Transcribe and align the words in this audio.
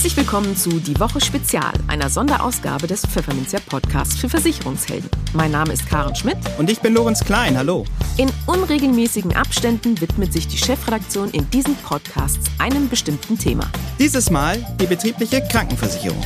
Herzlich 0.00 0.16
willkommen 0.16 0.56
zu 0.56 0.70
Die 0.80 0.98
Woche 0.98 1.20
Spezial, 1.20 1.74
einer 1.86 2.08
Sonderausgabe 2.08 2.86
des 2.86 3.04
Pfefferminzia 3.04 3.60
Podcasts 3.60 4.16
für 4.16 4.30
Versicherungshelden. 4.30 5.10
Mein 5.34 5.50
Name 5.50 5.74
ist 5.74 5.86
Karen 5.86 6.16
Schmidt. 6.16 6.38
Und 6.56 6.70
ich 6.70 6.80
bin 6.80 6.94
Lorenz 6.94 7.22
Klein. 7.22 7.54
Hallo. 7.54 7.84
In 8.16 8.30
unregelmäßigen 8.46 9.36
Abständen 9.36 10.00
widmet 10.00 10.32
sich 10.32 10.48
die 10.48 10.56
Chefredaktion 10.56 11.28
in 11.32 11.50
diesen 11.50 11.76
Podcasts 11.76 12.50
einem 12.58 12.88
bestimmten 12.88 13.36
Thema. 13.36 13.70
Dieses 13.98 14.30
Mal 14.30 14.64
die 14.80 14.86
betriebliche 14.86 15.42
Krankenversicherung. 15.42 16.22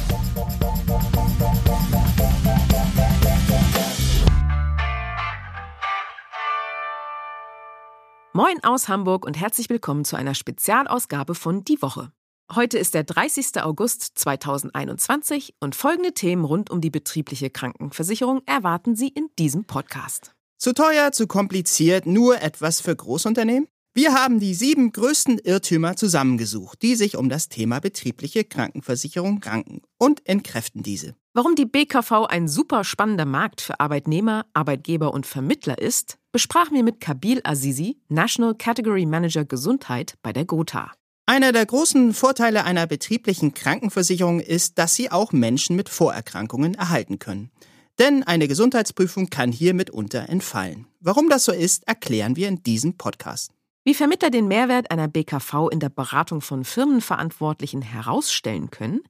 Moin 8.33 8.63
aus 8.63 8.87
Hamburg 8.87 9.27
und 9.27 9.41
herzlich 9.41 9.69
willkommen 9.69 10.05
zu 10.05 10.15
einer 10.15 10.37
Spezialausgabe 10.37 11.35
von 11.35 11.65
Die 11.65 11.83
Woche. 11.83 12.13
Heute 12.53 12.77
ist 12.79 12.93
der 12.93 13.05
30. 13.05 13.63
August 13.63 14.19
2021 14.19 15.55
und 15.61 15.75
folgende 15.75 16.13
Themen 16.13 16.45
rund 16.45 16.69
um 16.71 16.83
die 16.83 16.91
betriebliche 16.91 17.49
Krankenversicherung 17.49 18.43
erwarten 18.45 18.95
Sie 18.95 19.09
in 19.09 19.29
diesem 19.39 19.65
Podcast. 19.65 20.35
Zu 20.59 20.75
teuer, 20.75 21.11
zu 21.11 21.27
kompliziert, 21.27 22.05
nur 22.07 22.43
etwas 22.43 22.81
für 22.81 22.95
Großunternehmen? 22.95 23.67
Wir 23.95 24.13
haben 24.13 24.41
die 24.41 24.55
sieben 24.55 24.93
größten 24.93 25.39
Irrtümer 25.39 25.97
zusammengesucht, 25.97 26.83
die 26.83 26.97
sich 26.97 27.17
um 27.17 27.29
das 27.29 27.49
Thema 27.49 27.81
betriebliche 27.81 28.45
Krankenversicherung 28.45 29.43
ranken 29.43 29.81
und 29.99 30.27
entkräften 30.29 30.83
diese. 30.83 31.15
Warum 31.33 31.55
die 31.55 31.65
BKV 31.65 32.27
ein 32.29 32.47
super 32.47 32.85
spannender 32.85 33.25
Markt 33.25 33.63
für 33.63 33.81
Arbeitnehmer, 33.81 34.47
Arbeitgeber 34.53 35.15
und 35.15 35.27
Vermittler 35.27 35.79
ist, 35.79 36.19
besprachen 36.31 36.77
wir 36.77 36.85
mit 36.85 37.01
Kabil 37.01 37.41
Azizi, 37.43 38.01
National 38.09 38.55
Category 38.55 39.07
Manager 39.07 39.45
Gesundheit 39.45 40.15
bei 40.23 40.33
der 40.33 40.45
Gotha. 40.45 40.93
Einer 41.27 41.53
der 41.53 41.65
großen 41.65 42.13
Vorteile 42.13 42.65
einer 42.65 42.87
betrieblichen 42.87 43.55
Krankenversicherung 43.55 44.41
ist, 44.41 44.79
dass 44.79 44.95
sie 44.95 45.11
auch 45.11 45.33
Menschen 45.33 45.75
mit 45.75 45.89
Vorerkrankungen 45.89 46.75
erhalten 46.75 47.19
können. 47.19 47.51
Denn 47.99 48.23
eine 48.25 48.47
Gesundheitsprüfung 48.47 49.31
kann 49.31 49.51
hier 49.51 49.73
mitunter 49.73 50.29
entfallen. 50.29 50.87
Warum 51.01 51.31
das 51.31 51.47
so 51.47 51.53
ist, 51.53 51.89
erklären 51.89 52.37
wir 52.37 52.49
in 52.49 52.63
diesem 52.63 52.99
Podcast. 52.99 53.53
Wie 53.85 53.95
Vermittler 53.95 54.31
den 54.31 54.49
Mehrwert 54.49 54.91
einer 54.91 55.09
BKV 55.09 55.69
in 55.71 55.81
der 55.81 55.89
Beratung 55.89 56.43
von 56.43 56.63
Firmenverantwortlichen 56.63 57.81
herausstellen 57.81 58.71
können, 58.71 59.01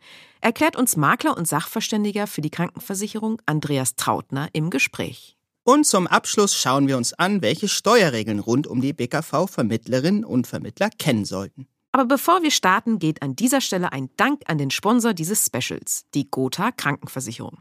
erklärt 0.40 0.76
uns 0.76 0.96
Makler 0.96 1.36
und 1.36 1.48
Sachverständiger 1.48 2.28
für 2.28 2.42
die 2.42 2.50
Krankenversicherung 2.50 3.42
Andreas 3.46 3.96
Trautner 3.96 4.48
im 4.52 4.70
Gespräch. 4.70 5.36
Und 5.64 5.84
zum 5.84 6.06
Abschluss 6.06 6.54
schauen 6.54 6.86
wir 6.86 6.96
uns 6.96 7.12
an, 7.12 7.42
welche 7.42 7.68
Steuerregeln 7.68 8.38
rund 8.38 8.66
um 8.68 8.80
die 8.80 8.92
BKV-Vermittlerinnen 8.92 10.24
und 10.24 10.46
Vermittler 10.46 10.90
kennen 10.90 11.24
sollten. 11.24 11.66
Aber 11.94 12.06
bevor 12.06 12.42
wir 12.42 12.50
starten, 12.50 12.98
geht 12.98 13.22
an 13.22 13.36
dieser 13.36 13.60
Stelle 13.60 13.92
ein 13.92 14.10
Dank 14.16 14.42
an 14.46 14.58
den 14.58 14.72
Sponsor 14.72 15.14
dieses 15.14 15.46
Specials, 15.46 16.06
die 16.12 16.28
Gotha 16.28 16.72
Krankenversicherung. 16.72 17.60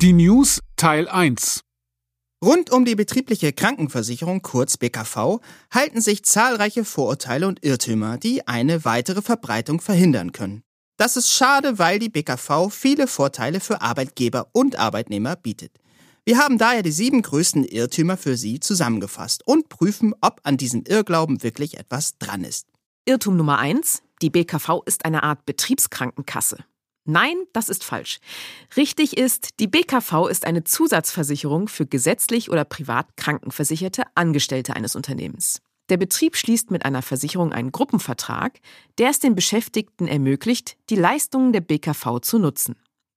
Die 0.00 0.12
News 0.12 0.58
Teil 0.74 1.08
1 1.08 1.60
Rund 2.44 2.72
um 2.72 2.84
die 2.84 2.96
betriebliche 2.96 3.52
Krankenversicherung, 3.52 4.42
kurz 4.42 4.78
BKV, 4.78 5.38
halten 5.70 6.00
sich 6.00 6.24
zahlreiche 6.24 6.84
Vorurteile 6.84 7.46
und 7.46 7.64
Irrtümer, 7.64 8.18
die 8.18 8.48
eine 8.48 8.84
weitere 8.84 9.22
Verbreitung 9.22 9.80
verhindern 9.80 10.32
können. 10.32 10.64
Das 10.96 11.16
ist 11.16 11.30
schade, 11.30 11.78
weil 11.78 12.00
die 12.00 12.08
BKV 12.08 12.68
viele 12.68 13.06
Vorteile 13.06 13.60
für 13.60 13.80
Arbeitgeber 13.80 14.48
und 14.50 14.74
Arbeitnehmer 14.74 15.36
bietet. 15.36 15.81
Wir 16.24 16.38
haben 16.38 16.56
daher 16.56 16.82
die 16.82 16.92
sieben 16.92 17.20
größten 17.20 17.64
Irrtümer 17.64 18.16
für 18.16 18.36
Sie 18.36 18.60
zusammengefasst 18.60 19.44
und 19.44 19.68
prüfen, 19.68 20.14
ob 20.20 20.40
an 20.44 20.56
diesem 20.56 20.84
Irrglauben 20.86 21.42
wirklich 21.42 21.78
etwas 21.78 22.16
dran 22.18 22.44
ist. 22.44 22.68
Irrtum 23.06 23.36
Nummer 23.36 23.58
eins: 23.58 24.04
Die 24.22 24.30
BKV 24.30 24.82
ist 24.86 25.04
eine 25.04 25.24
Art 25.24 25.44
Betriebskrankenkasse. 25.46 26.58
Nein, 27.04 27.34
das 27.52 27.68
ist 27.68 27.82
falsch. 27.82 28.20
Richtig 28.76 29.16
ist, 29.16 29.58
die 29.58 29.66
BKV 29.66 30.28
ist 30.30 30.46
eine 30.46 30.62
Zusatzversicherung 30.62 31.66
für 31.66 31.86
gesetzlich 31.86 32.48
oder 32.52 32.64
privat 32.64 33.16
krankenversicherte 33.16 34.04
Angestellte 34.14 34.76
eines 34.76 34.94
Unternehmens. 34.94 35.60
Der 35.88 35.96
Betrieb 35.96 36.36
schließt 36.36 36.70
mit 36.70 36.84
einer 36.84 37.02
Versicherung 37.02 37.52
einen 37.52 37.72
Gruppenvertrag, 37.72 38.60
der 38.98 39.10
es 39.10 39.18
den 39.18 39.34
Beschäftigten 39.34 40.06
ermöglicht, 40.06 40.76
die 40.88 40.94
Leistungen 40.94 41.52
der 41.52 41.62
BKV 41.62 42.20
zu 42.20 42.38
nutzen. 42.38 42.76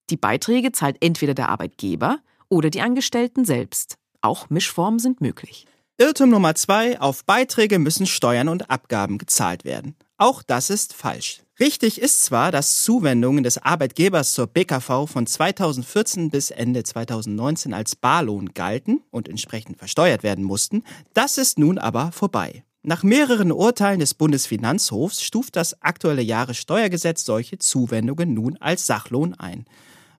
Die 0.09 0.17
Beiträge 0.17 0.71
zahlt 0.71 0.97
entweder 1.01 1.35
der 1.35 1.49
Arbeitgeber 1.49 2.19
oder 2.50 2.69
die 2.69 2.81
Angestellten 2.81 3.45
selbst. 3.45 3.95
Auch 4.22 4.50
Mischformen 4.50 5.00
sind 5.00 5.22
möglich. 5.22 5.66
Irrtum 5.97 6.29
Nummer 6.29 6.56
zwei, 6.56 7.00
auf 7.00 7.23
Beiträge 7.23 7.79
müssen 7.79 8.06
Steuern 8.06 8.50
und 8.50 8.69
Abgaben 8.69 9.17
gezahlt 9.17 9.63
werden. 9.63 9.95
Auch 10.17 10.44
das 10.44 10.69
ist 10.69 10.94
falsch. 10.94 11.41
Richtig 11.59 12.01
ist 12.01 12.22
zwar, 12.23 12.51
dass 12.51 12.83
Zuwendungen 12.83 13.44
des 13.44 13.57
Arbeitgebers 13.57 14.33
zur 14.33 14.47
BKV 14.47 15.07
von 15.07 15.25
2014 15.25 16.29
bis 16.29 16.51
Ende 16.51 16.83
2019 16.83 17.73
als 17.73 17.95
Barlohn 17.95 18.53
galten 18.53 19.01
und 19.09 19.29
entsprechend 19.29 19.77
versteuert 19.77 20.23
werden 20.23 20.44
mussten, 20.44 20.83
das 21.13 21.38
ist 21.38 21.57
nun 21.57 21.77
aber 21.77 22.12
vorbei. 22.12 22.66
Nach 22.83 23.03
mehreren 23.03 23.51
Urteilen 23.51 24.00
des 24.00 24.13
Bundesfinanzhofs 24.13 25.23
stuft 25.23 25.56
das 25.56 25.81
aktuelle 25.81 26.22
Jahressteuergesetz 26.22 27.23
solche 27.23 27.57
Zuwendungen 27.57 28.33
nun 28.33 28.57
als 28.57 28.85
Sachlohn 28.85 29.33
ein. 29.33 29.66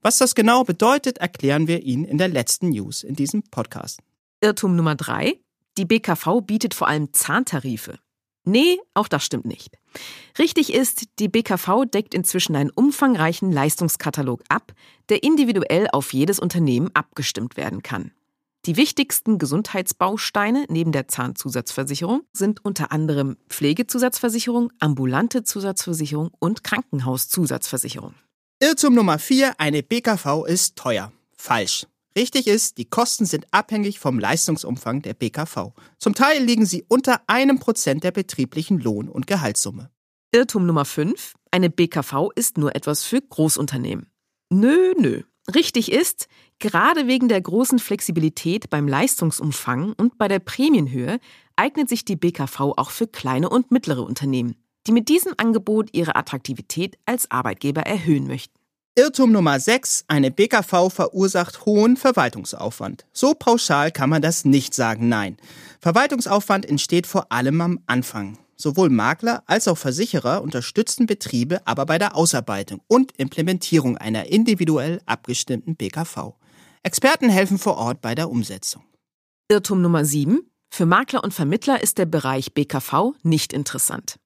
Was 0.06 0.19
das 0.19 0.37
genau 0.37 0.62
bedeutet, 0.62 1.19
erklären 1.19 1.67
wir 1.67 1.83
Ihnen 1.83 2.05
in 2.05 2.17
der 2.17 2.28
letzten 2.28 2.69
News 2.69 3.03
in 3.03 3.17
diesem 3.17 3.43
Podcast. 3.43 3.99
Irrtum 4.41 4.77
Nummer 4.77 4.94
drei. 4.94 5.41
Die 5.78 5.84
BKV 5.84 6.43
bietet 6.43 6.75
vor 6.75 6.87
allem 6.87 7.12
Zahntarife. 7.12 7.99
Nee, 8.44 8.78
auch 8.94 9.09
das 9.09 9.25
stimmt 9.25 9.47
nicht. 9.47 9.77
Richtig 10.39 10.72
ist, 10.72 11.19
die 11.19 11.27
BKV 11.27 11.87
deckt 11.93 12.15
inzwischen 12.15 12.55
einen 12.55 12.71
umfangreichen 12.71 13.50
Leistungskatalog 13.50 14.44
ab, 14.49 14.75
der 15.09 15.25
individuell 15.25 15.89
auf 15.91 16.12
jedes 16.12 16.38
Unternehmen 16.38 16.88
abgestimmt 16.94 17.56
werden 17.56 17.83
kann. 17.83 18.12
Die 18.65 18.77
wichtigsten 18.77 19.38
Gesundheitsbausteine 19.38 20.67
neben 20.69 20.93
der 20.93 21.09
Zahnzusatzversicherung 21.09 22.23
sind 22.33 22.65
unter 22.65 22.93
anderem 22.93 23.38
Pflegezusatzversicherung, 23.49 24.71
ambulante 24.78 25.43
Zusatzversicherung 25.43 26.31
und 26.38 26.62
Krankenhauszusatzversicherung. 26.62 28.15
Irrtum 28.59 28.94
Nummer 28.94 29.19
4, 29.19 29.61
eine 29.61 29.83
BKV 29.83 30.47
ist 30.47 30.77
teuer. 30.77 31.12
Falsch. 31.37 31.87
Richtig 32.17 32.47
ist, 32.47 32.78
die 32.78 32.87
Kosten 32.87 33.27
sind 33.27 33.44
abhängig 33.50 33.99
vom 33.99 34.19
Leistungsumfang 34.19 35.03
der 35.03 35.12
BKV. 35.12 35.75
Zum 35.99 36.15
Teil 36.15 36.43
liegen 36.43 36.65
sie 36.65 36.83
unter 36.89 37.21
einem 37.27 37.59
Prozent 37.59 38.03
der 38.03 38.12
betrieblichen 38.12 38.78
Lohn- 38.78 39.11
und 39.11 39.27
Gehaltssumme. 39.27 39.91
Irrtum 40.33 40.65
Nummer 40.65 40.87
5, 40.87 41.34
eine 41.50 41.69
BKV 41.69 42.31
ist 42.34 42.56
nur 42.56 42.75
etwas 42.75 43.05
für 43.05 43.21
Großunternehmen. 43.21 44.06
Nö, 44.49 44.94
nö. 44.97 45.25
Richtig 45.55 45.93
ist, 45.93 46.27
gerade 46.59 47.06
wegen 47.06 47.28
der 47.28 47.43
großen 47.43 47.78
Flexibilität 47.78 48.71
beim 48.71 48.88
Leistungsumfang 48.88 49.93
und 49.99 50.17
bei 50.17 50.28
der 50.28 50.38
Prämienhöhe 50.38 51.21
eignet 51.56 51.91
sich 51.91 52.06
die 52.06 52.17
BKV 52.17 52.59
auch 52.78 52.88
für 52.88 53.06
kleine 53.06 53.50
und 53.50 53.71
mittlere 53.71 54.03
Unternehmen 54.03 54.56
die 54.86 54.92
mit 54.92 55.08
diesem 55.08 55.34
Angebot 55.36 55.91
ihre 55.92 56.16
Attraktivität 56.16 56.97
als 57.06 57.30
Arbeitgeber 57.30 57.82
erhöhen 57.82 58.26
möchten. 58.26 58.54
Irrtum 58.98 59.30
Nummer 59.30 59.60
6. 59.60 60.04
Eine 60.08 60.30
BKV 60.30 60.88
verursacht 60.88 61.66
hohen 61.66 61.98
Verwaltungsaufwand. 61.98 63.04
So 63.12 63.34
pauschal 63.34 63.91
kann 63.92 64.08
man 64.08 64.22
das 64.22 64.46
nicht 64.46 64.72
sagen, 64.72 65.10
nein. 65.10 65.36
Verwaltungsaufwand 65.80 66.64
entsteht 66.64 67.06
vor 67.06 67.30
allem 67.30 67.60
am 67.60 67.80
Anfang. 67.86 68.38
Sowohl 68.56 68.88
Makler 68.88 69.42
als 69.46 69.69
auch 69.69 69.76
Versicherer 69.76 70.41
unterstützen 70.41 71.04
Betriebe 71.04 71.60
aber 71.66 71.84
bei 71.84 71.98
der 71.98 72.16
Ausarbeitung 72.16 72.80
und 72.88 73.12
Implementierung 73.19 73.98
einer 73.98 74.28
individuell 74.28 75.02
abgestimmten 75.04 75.76
BKV. 75.76 76.32
Experten 76.82 77.28
helfen 77.28 77.58
vor 77.58 77.76
Ort 77.76 78.00
bei 78.00 78.14
der 78.14 78.30
Umsetzung. 78.30 78.82
Irrtum 79.50 79.82
Nummer 79.82 80.06
7. 80.06 80.41
Für 80.70 80.86
Makler 80.86 81.22
und 81.22 81.34
Vermittler 81.34 81.82
ist 81.82 81.99
der 81.99 82.06
Bereich 82.06 82.55
BKV 82.55 83.12
nicht 83.22 83.52
interessant. 83.52 84.16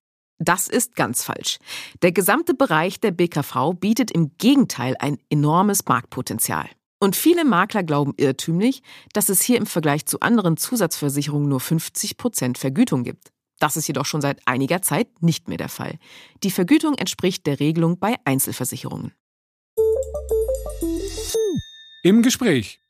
Das 0.43 0.69
ist 0.69 0.97
ganz 0.97 1.23
falsch. 1.23 1.59
Der 2.01 2.13
gesamte 2.13 2.55
Bereich 2.55 2.99
der 2.99 3.11
BKV 3.11 3.75
bietet 3.79 4.11
im 4.11 4.33
Gegenteil 4.39 4.97
ein 4.99 5.19
enormes 5.29 5.85
Marktpotenzial. 5.87 6.67
Und 6.99 7.15
viele 7.15 7.45
Makler 7.45 7.83
glauben 7.83 8.15
irrtümlich, 8.17 8.83
dass 9.13 9.29
es 9.29 9.43
hier 9.43 9.59
im 9.59 9.67
Vergleich 9.67 10.07
zu 10.07 10.21
anderen 10.21 10.57
Zusatzversicherungen 10.57 11.49
nur 11.49 11.61
50 11.61 12.17
Prozent 12.17 12.57
Vergütung 12.57 13.05
gibt. 13.05 13.33
Das 13.59 13.77
ist 13.77 13.87
jedoch 13.87 14.07
schon 14.07 14.23
seit 14.23 14.41
einiger 14.47 14.81
Zeit 14.81 15.23
nicht 15.23 15.49
mehr 15.49 15.59
der 15.59 15.69
Fall. 15.69 15.99
Die 16.43 16.51
Vergütung 16.51 16.95
entspricht 16.95 17.47
der 17.47 17.61
Regelung 17.61 17.99
bei 17.99 18.17
Einzelversicherungen. 18.25 19.13
Im 22.03 22.23
Gespräch. 22.23 22.81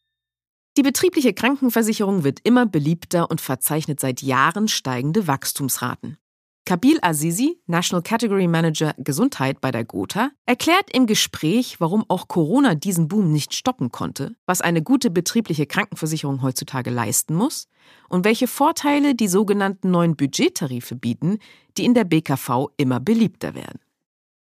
Die 0.77 0.83
betriebliche 0.83 1.35
Krankenversicherung 1.35 2.23
wird 2.23 2.39
immer 2.45 2.65
beliebter 2.65 3.29
und 3.29 3.41
verzeichnet 3.41 3.99
seit 3.99 4.23
Jahren 4.23 4.69
steigende 4.69 5.27
Wachstumsraten. 5.27 6.17
Kabil 6.65 6.99
Azizi, 7.03 7.59
National 7.67 8.03
Category 8.03 8.47
Manager 8.47 8.95
Gesundheit 8.99 9.61
bei 9.61 9.71
der 9.71 9.85
Gotha, 9.85 10.31
erklärt 10.47 10.91
im 10.93 11.07
Gespräch, 11.07 11.81
warum 11.81 12.05
auch 12.09 12.29
Corona 12.29 12.75
diesen 12.75 13.09
Boom 13.09 13.33
nicht 13.33 13.55
stoppen 13.55 13.91
konnte, 13.91 14.37
was 14.47 14.61
eine 14.61 14.83
gute 14.83 15.11
betriebliche 15.11 15.67
Krankenversicherung 15.67 16.43
heutzutage 16.43 16.91
leisten 16.91 17.35
muss 17.35 17.67
und 18.09 18.25
welche 18.25 18.47
Vorteile 18.47 19.15
die 19.15 19.29
sogenannten 19.29 19.91
neuen 19.91 20.17
Budgettarife 20.17 20.95
bieten, 20.95 21.39
die 21.77 21.85
in 21.85 21.95
der 21.95 22.05
BKV 22.05 22.69
immer 22.77 23.01
beliebter 23.01 23.55
werden. 23.55 23.81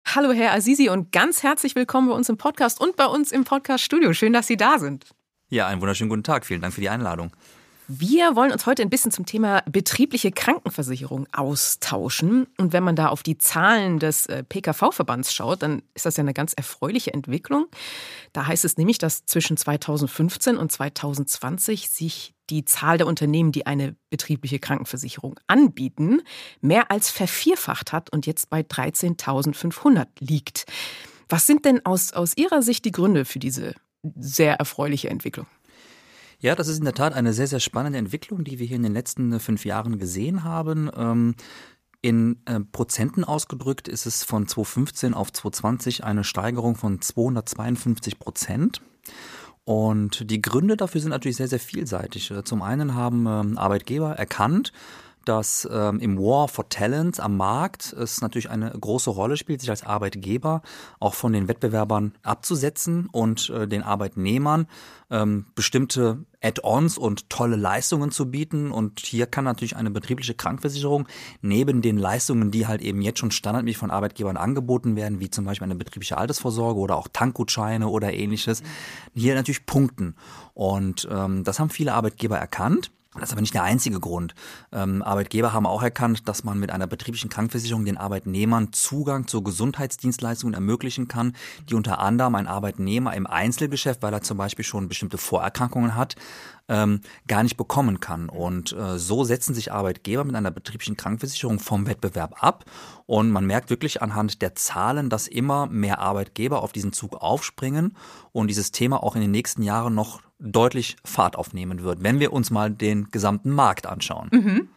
Hallo 0.06 0.32
Herr 0.32 0.54
Azizi 0.54 0.88
und 0.88 1.12
ganz 1.12 1.42
herzlich 1.42 1.74
willkommen 1.74 2.08
bei 2.08 2.14
uns 2.14 2.28
im 2.30 2.38
Podcast 2.38 2.80
und 2.80 2.96
bei 2.96 3.06
uns 3.06 3.30
im 3.30 3.44
Podcast-Studio. 3.44 4.14
Schön, 4.14 4.32
dass 4.32 4.46
Sie 4.46 4.56
da 4.56 4.78
sind. 4.78 5.06
Ja, 5.50 5.66
einen 5.66 5.80
wunderschönen 5.80 6.08
guten 6.08 6.22
Tag. 6.22 6.46
Vielen 6.46 6.62
Dank 6.62 6.74
für 6.74 6.80
die 6.80 6.88
Einladung. 6.88 7.30
Wir 7.90 8.36
wollen 8.36 8.52
uns 8.52 8.66
heute 8.66 8.82
ein 8.82 8.90
bisschen 8.90 9.12
zum 9.12 9.24
Thema 9.24 9.62
betriebliche 9.64 10.30
Krankenversicherung 10.30 11.26
austauschen. 11.32 12.46
Und 12.58 12.74
wenn 12.74 12.84
man 12.84 12.96
da 12.96 13.08
auf 13.08 13.22
die 13.22 13.38
Zahlen 13.38 13.98
des 13.98 14.26
äh, 14.26 14.44
PKV-Verbands 14.44 15.32
schaut, 15.32 15.62
dann 15.62 15.80
ist 15.94 16.04
das 16.04 16.18
ja 16.18 16.20
eine 16.22 16.34
ganz 16.34 16.52
erfreuliche 16.52 17.14
Entwicklung. 17.14 17.64
Da 18.34 18.46
heißt 18.46 18.66
es 18.66 18.76
nämlich, 18.76 18.98
dass 18.98 19.24
zwischen 19.24 19.56
2015 19.56 20.58
und 20.58 20.70
2020 20.70 21.88
sich 21.88 22.34
die 22.50 22.66
Zahl 22.66 22.98
der 22.98 23.06
Unternehmen, 23.06 23.52
die 23.52 23.64
eine 23.64 23.96
betriebliche 24.10 24.58
Krankenversicherung 24.58 25.40
anbieten, 25.46 26.20
mehr 26.60 26.90
als 26.90 27.08
vervierfacht 27.08 27.92
hat 27.92 28.10
und 28.10 28.26
jetzt 28.26 28.50
bei 28.50 28.60
13.500 28.60 30.08
liegt. 30.20 30.66
Was 31.30 31.46
sind 31.46 31.64
denn 31.64 31.86
aus, 31.86 32.12
aus 32.12 32.36
Ihrer 32.36 32.60
Sicht 32.60 32.84
die 32.84 32.92
Gründe 32.92 33.24
für 33.24 33.38
diese 33.38 33.74
sehr 34.14 34.56
erfreuliche 34.56 35.08
Entwicklung? 35.08 35.46
Ja, 36.40 36.54
das 36.54 36.68
ist 36.68 36.78
in 36.78 36.84
der 36.84 36.94
Tat 36.94 37.14
eine 37.14 37.32
sehr, 37.32 37.48
sehr 37.48 37.58
spannende 37.60 37.98
Entwicklung, 37.98 38.44
die 38.44 38.58
wir 38.60 38.66
hier 38.66 38.76
in 38.76 38.84
den 38.84 38.94
letzten 38.94 39.32
äh, 39.32 39.38
fünf 39.40 39.64
Jahren 39.64 39.98
gesehen 39.98 40.44
haben. 40.44 40.90
Ähm, 40.96 41.34
in 42.00 42.40
äh, 42.46 42.60
Prozenten 42.60 43.24
ausgedrückt 43.24 43.88
ist 43.88 44.06
es 44.06 44.22
von 44.22 44.46
2015 44.46 45.14
auf 45.14 45.32
2020 45.32 46.04
eine 46.04 46.22
Steigerung 46.22 46.76
von 46.76 47.00
252 47.00 48.20
Prozent. 48.20 48.82
Und 49.64 50.30
die 50.30 50.40
Gründe 50.40 50.76
dafür 50.76 51.00
sind 51.00 51.10
natürlich 51.10 51.36
sehr, 51.36 51.48
sehr 51.48 51.58
vielseitig. 51.58 52.30
Äh, 52.30 52.44
zum 52.44 52.62
einen 52.62 52.94
haben 52.94 53.26
ähm, 53.26 53.58
Arbeitgeber 53.58 54.12
erkannt, 54.12 54.72
dass 55.28 55.68
ähm, 55.70 56.00
im 56.00 56.18
War 56.18 56.48
for 56.48 56.68
Talent 56.70 57.20
am 57.20 57.36
Markt 57.36 57.92
es 57.92 58.22
natürlich 58.22 58.48
eine 58.48 58.70
große 58.70 59.10
Rolle 59.10 59.36
spielt, 59.36 59.60
sich 59.60 59.68
als 59.68 59.84
Arbeitgeber 59.84 60.62
auch 61.00 61.12
von 61.12 61.34
den 61.34 61.48
Wettbewerbern 61.48 62.14
abzusetzen 62.22 63.08
und 63.12 63.50
äh, 63.50 63.68
den 63.68 63.82
Arbeitnehmern 63.82 64.66
ähm, 65.10 65.44
bestimmte 65.54 66.24
Add-ons 66.40 66.96
und 66.96 67.28
tolle 67.28 67.56
Leistungen 67.56 68.10
zu 68.10 68.30
bieten. 68.30 68.70
Und 68.70 69.00
hier 69.00 69.26
kann 69.26 69.44
natürlich 69.44 69.76
eine 69.76 69.90
betriebliche 69.90 70.34
Krankenversicherung 70.34 71.06
neben 71.42 71.82
den 71.82 71.98
Leistungen, 71.98 72.50
die 72.50 72.66
halt 72.66 72.80
eben 72.80 73.02
jetzt 73.02 73.18
schon 73.18 73.30
standardmäßig 73.30 73.78
von 73.78 73.90
Arbeitgebern 73.90 74.36
angeboten 74.36 74.96
werden, 74.96 75.20
wie 75.20 75.30
zum 75.30 75.44
Beispiel 75.44 75.64
eine 75.66 75.74
betriebliche 75.74 76.16
Altersvorsorge 76.16 76.80
oder 76.80 76.96
auch 76.96 77.08
Tankgutscheine 77.12 77.88
oder 77.88 78.14
ähnliches, 78.14 78.62
hier 79.14 79.34
natürlich 79.34 79.66
punkten. 79.66 80.14
Und 80.54 81.06
ähm, 81.10 81.44
das 81.44 81.60
haben 81.60 81.70
viele 81.70 81.92
Arbeitgeber 81.92 82.38
erkannt 82.38 82.90
das 83.18 83.30
ist 83.30 83.32
aber 83.32 83.40
nicht 83.40 83.54
der 83.54 83.62
einzige 83.62 84.00
Grund. 84.00 84.34
Ähm, 84.72 85.02
Arbeitgeber 85.02 85.52
haben 85.52 85.66
auch 85.66 85.82
erkannt, 85.82 86.28
dass 86.28 86.44
man 86.44 86.58
mit 86.58 86.70
einer 86.70 86.86
betrieblichen 86.86 87.30
Krankenversicherung 87.30 87.84
den 87.84 87.96
Arbeitnehmern 87.96 88.72
Zugang 88.72 89.26
zu 89.26 89.42
Gesundheitsdienstleistungen 89.42 90.54
ermöglichen 90.54 91.08
kann, 91.08 91.34
die 91.68 91.74
unter 91.74 91.98
anderem 91.98 92.34
ein 92.34 92.46
Arbeitnehmer 92.46 93.14
im 93.14 93.26
Einzelgeschäft, 93.26 94.02
weil 94.02 94.12
er 94.12 94.22
zum 94.22 94.38
Beispiel 94.38 94.64
schon 94.64 94.88
bestimmte 94.88 95.18
Vorerkrankungen 95.18 95.94
hat, 95.94 96.16
ähm, 96.68 97.00
gar 97.26 97.42
nicht 97.42 97.56
bekommen 97.56 98.00
kann. 98.00 98.28
Und 98.28 98.72
äh, 98.72 98.98
so 98.98 99.24
setzen 99.24 99.54
sich 99.54 99.72
Arbeitgeber 99.72 100.24
mit 100.24 100.36
einer 100.36 100.50
betrieblichen 100.50 100.96
Krankenversicherung 100.96 101.58
vom 101.58 101.86
Wettbewerb 101.86 102.42
ab. 102.42 102.64
Und 103.06 103.30
man 103.30 103.46
merkt 103.46 103.70
wirklich 103.70 104.02
anhand 104.02 104.42
der 104.42 104.54
Zahlen, 104.54 105.08
dass 105.08 105.28
immer 105.28 105.66
mehr 105.66 105.98
Arbeitgeber 105.98 106.62
auf 106.62 106.72
diesen 106.72 106.92
Zug 106.92 107.14
aufspringen 107.14 107.96
und 108.32 108.48
dieses 108.48 108.70
Thema 108.70 109.02
auch 109.02 109.14
in 109.14 109.22
den 109.22 109.30
nächsten 109.30 109.62
Jahren 109.62 109.94
noch 109.94 110.20
deutlich 110.38 110.96
Fahrt 111.04 111.36
aufnehmen 111.36 111.82
wird, 111.82 112.02
wenn 112.02 112.20
wir 112.20 112.32
uns 112.32 112.50
mal 112.50 112.70
den 112.70 113.10
gesamten 113.10 113.50
Markt 113.50 113.86
anschauen. 113.86 114.28
Mhm. 114.32 114.68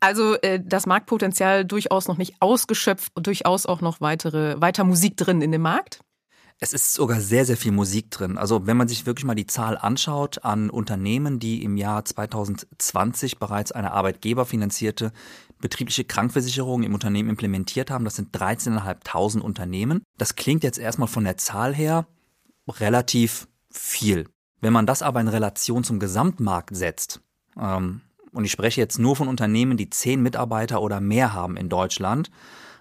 Also 0.00 0.34
äh, 0.42 0.60
das 0.64 0.86
Marktpotenzial 0.86 1.64
durchaus 1.64 2.08
noch 2.08 2.18
nicht 2.18 2.34
ausgeschöpft, 2.40 3.12
durchaus 3.16 3.66
auch 3.66 3.80
noch 3.80 4.00
weitere, 4.00 4.60
weiter 4.60 4.84
Musik 4.84 5.16
drin 5.16 5.42
in 5.42 5.52
dem 5.52 5.62
Markt? 5.62 6.00
Es 6.58 6.72
ist 6.72 6.94
sogar 6.94 7.20
sehr, 7.20 7.44
sehr 7.44 7.58
viel 7.58 7.72
Musik 7.72 8.10
drin. 8.10 8.38
Also 8.38 8.66
wenn 8.66 8.78
man 8.78 8.88
sich 8.88 9.04
wirklich 9.04 9.26
mal 9.26 9.34
die 9.34 9.46
Zahl 9.46 9.76
anschaut 9.76 10.42
an 10.42 10.70
Unternehmen, 10.70 11.38
die 11.38 11.62
im 11.62 11.76
Jahr 11.76 12.04
2020 12.04 13.38
bereits 13.38 13.72
eine 13.72 13.92
arbeitgeberfinanzierte 13.92 15.12
betriebliche 15.60 16.04
Krankversicherung 16.04 16.82
im 16.82 16.94
Unternehmen 16.94 17.28
implementiert 17.28 17.90
haben, 17.90 18.06
das 18.06 18.16
sind 18.16 18.34
13.500 18.34 19.40
Unternehmen. 19.40 20.02
Das 20.16 20.34
klingt 20.34 20.64
jetzt 20.64 20.78
erstmal 20.78 21.08
von 21.08 21.24
der 21.24 21.36
Zahl 21.36 21.74
her 21.74 22.06
relativ 22.68 23.48
viel. 23.70 24.26
Wenn 24.60 24.72
man 24.72 24.86
das 24.86 25.02
aber 25.02 25.20
in 25.20 25.28
Relation 25.28 25.84
zum 25.84 25.98
Gesamtmarkt 25.98 26.74
setzt, 26.76 27.20
ähm, 27.60 28.00
und 28.32 28.44
ich 28.44 28.52
spreche 28.52 28.80
jetzt 28.80 28.98
nur 28.98 29.16
von 29.16 29.28
Unternehmen, 29.28 29.78
die 29.78 29.88
zehn 29.88 30.22
Mitarbeiter 30.22 30.82
oder 30.82 31.00
mehr 31.00 31.32
haben 31.32 31.56
in 31.56 31.70
Deutschland, 31.70 32.30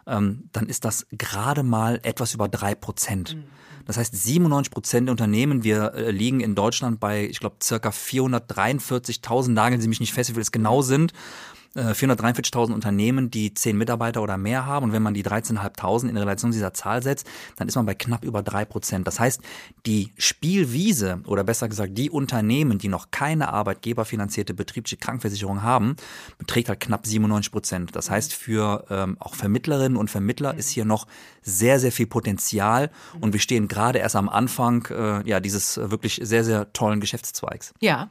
ähm, 0.06 0.50
dann 0.52 0.68
ist 0.68 0.84
das 0.84 1.08
gerade 1.12 1.64
mal 1.64 2.00
etwas 2.04 2.34
über 2.34 2.50
drei 2.50 2.76
Prozent. 2.76 3.36
Mhm. 3.36 3.46
Das 3.86 3.98
heißt, 3.98 4.16
97 4.16 4.72
Prozent 4.72 5.08
der 5.08 5.12
Unternehmen, 5.12 5.64
wir 5.64 5.94
äh, 5.94 6.12
liegen 6.12 6.42
in 6.42 6.56
Deutschland 6.56 7.00
bei, 7.00 7.26
ich 7.26 7.40
glaube, 7.40 7.58
circa 7.62 7.90
443.000, 7.90 9.50
nageln 9.52 9.80
Sie 9.80 9.88
mich 9.88 10.00
nicht 10.00 10.14
fest, 10.14 10.32
wie 10.32 10.34
viel 10.34 10.42
es 10.42 10.52
genau 10.52 10.82
sind. 10.82 11.14
443.000 11.76 12.70
äh, 12.70 12.74
Unternehmen, 12.74 13.30
die 13.30 13.54
10 13.54 13.78
Mitarbeiter 13.78 14.22
oder 14.22 14.38
mehr 14.38 14.66
haben. 14.66 14.86
Und 14.86 14.92
wenn 14.94 15.04
man 15.04 15.14
die 15.14 15.24
13.500 15.24 16.10
in 16.10 16.18
Relation 16.18 16.52
zu 16.52 16.58
dieser 16.58 16.74
Zahl 16.74 17.04
setzt, 17.04 17.28
dann 17.58 17.68
ist 17.68 17.76
man 17.76 17.86
bei 17.86 17.96
knapp 17.96 18.24
über 18.24 18.42
drei 18.44 18.66
Prozent. 18.66 19.08
Das 19.08 19.20
heißt, 19.20 19.42
die 19.86 20.14
Spielwiese 20.18 21.22
oder 21.26 21.44
besser 21.44 21.68
gesagt 21.68 21.98
die 21.98 22.10
Unternehmen, 22.10 22.78
die 22.78 22.88
noch 22.88 23.12
keine 23.12 23.50
arbeitgeberfinanzierte 23.50 24.54
betriebliche 24.54 24.98
Krankenversicherung 24.98 25.64
haben, 25.64 25.96
beträgt 26.38 26.70
halt 26.70 26.80
knapp 26.80 27.06
97 27.06 27.52
Prozent. 27.52 27.96
Das 27.96 28.10
heißt, 28.10 28.34
für 28.34 28.86
ähm, 28.90 29.18
auch 29.20 29.36
Vermittlerinnen 29.36 29.98
und 29.98 30.10
Vermittler 30.10 30.56
ist 30.56 30.70
hier 30.70 30.86
noch 30.86 31.08
sehr, 31.42 31.80
sehr 31.80 31.92
viel 31.92 32.08
Potenzial. 32.08 32.90
Und 33.20 33.34
wir 33.34 33.40
stehen 33.40 33.68
gerade 33.68 34.00
erst 34.00 34.16
am 34.16 34.30
Anfang 34.30 34.88
äh, 34.90 35.28
ja, 35.28 35.40
dieses 35.40 35.78
wirklich 35.78 36.20
sehr, 36.24 36.44
sehr 36.44 36.72
tollen 36.74 37.00
Geschäftszweigs. 37.00 37.74
Ja, 37.80 38.10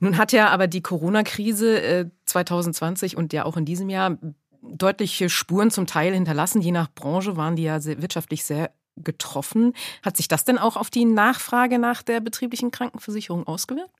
nun 0.00 0.16
hat 0.16 0.32
ja 0.32 0.48
aber 0.48 0.66
die 0.66 0.82
Corona-Krise 0.82 2.10
2020 2.26 3.12
äh, 3.12 3.16
und 3.16 3.32
ja 3.32 3.44
auch 3.44 3.56
in 3.56 3.64
diesem 3.64 3.88
Jahr 3.88 4.18
deutliche 4.62 5.28
Spuren 5.28 5.70
zum 5.70 5.86
Teil 5.86 6.14
hinterlassen. 6.14 6.62
Je 6.62 6.72
nach 6.72 6.88
Branche 6.92 7.36
waren 7.36 7.56
die 7.56 7.64
ja 7.64 7.80
sehr, 7.80 8.00
wirtschaftlich 8.00 8.44
sehr 8.44 8.70
getroffen. 8.96 9.74
Hat 10.02 10.16
sich 10.16 10.28
das 10.28 10.44
denn 10.44 10.58
auch 10.58 10.76
auf 10.76 10.90
die 10.90 11.04
Nachfrage 11.04 11.78
nach 11.78 12.02
der 12.02 12.20
betrieblichen 12.20 12.70
Krankenversicherung 12.70 13.46
ausgewirkt? 13.46 13.94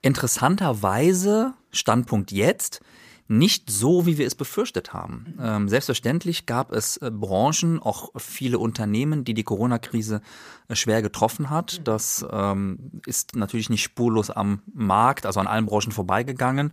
Interessanterweise, 0.00 1.54
Standpunkt 1.70 2.30
jetzt, 2.32 2.80
nicht 3.28 3.70
so, 3.70 4.06
wie 4.06 4.16
wir 4.16 4.26
es 4.26 4.34
befürchtet 4.34 4.94
haben. 4.94 5.34
Ähm, 5.40 5.68
selbstverständlich 5.68 6.46
gab 6.46 6.72
es 6.72 6.96
äh, 6.96 7.10
Branchen, 7.12 7.78
auch 7.78 8.10
viele 8.16 8.58
Unternehmen, 8.58 9.24
die 9.24 9.34
die 9.34 9.44
Corona-Krise 9.44 10.22
äh, 10.68 10.74
schwer 10.74 11.02
getroffen 11.02 11.50
hat. 11.50 11.86
Das 11.86 12.26
ähm, 12.30 12.90
ist 13.06 13.36
natürlich 13.36 13.68
nicht 13.68 13.82
spurlos 13.82 14.30
am 14.30 14.62
Markt, 14.72 15.26
also 15.26 15.40
an 15.40 15.46
allen 15.46 15.66
Branchen 15.66 15.92
vorbeigegangen. 15.92 16.72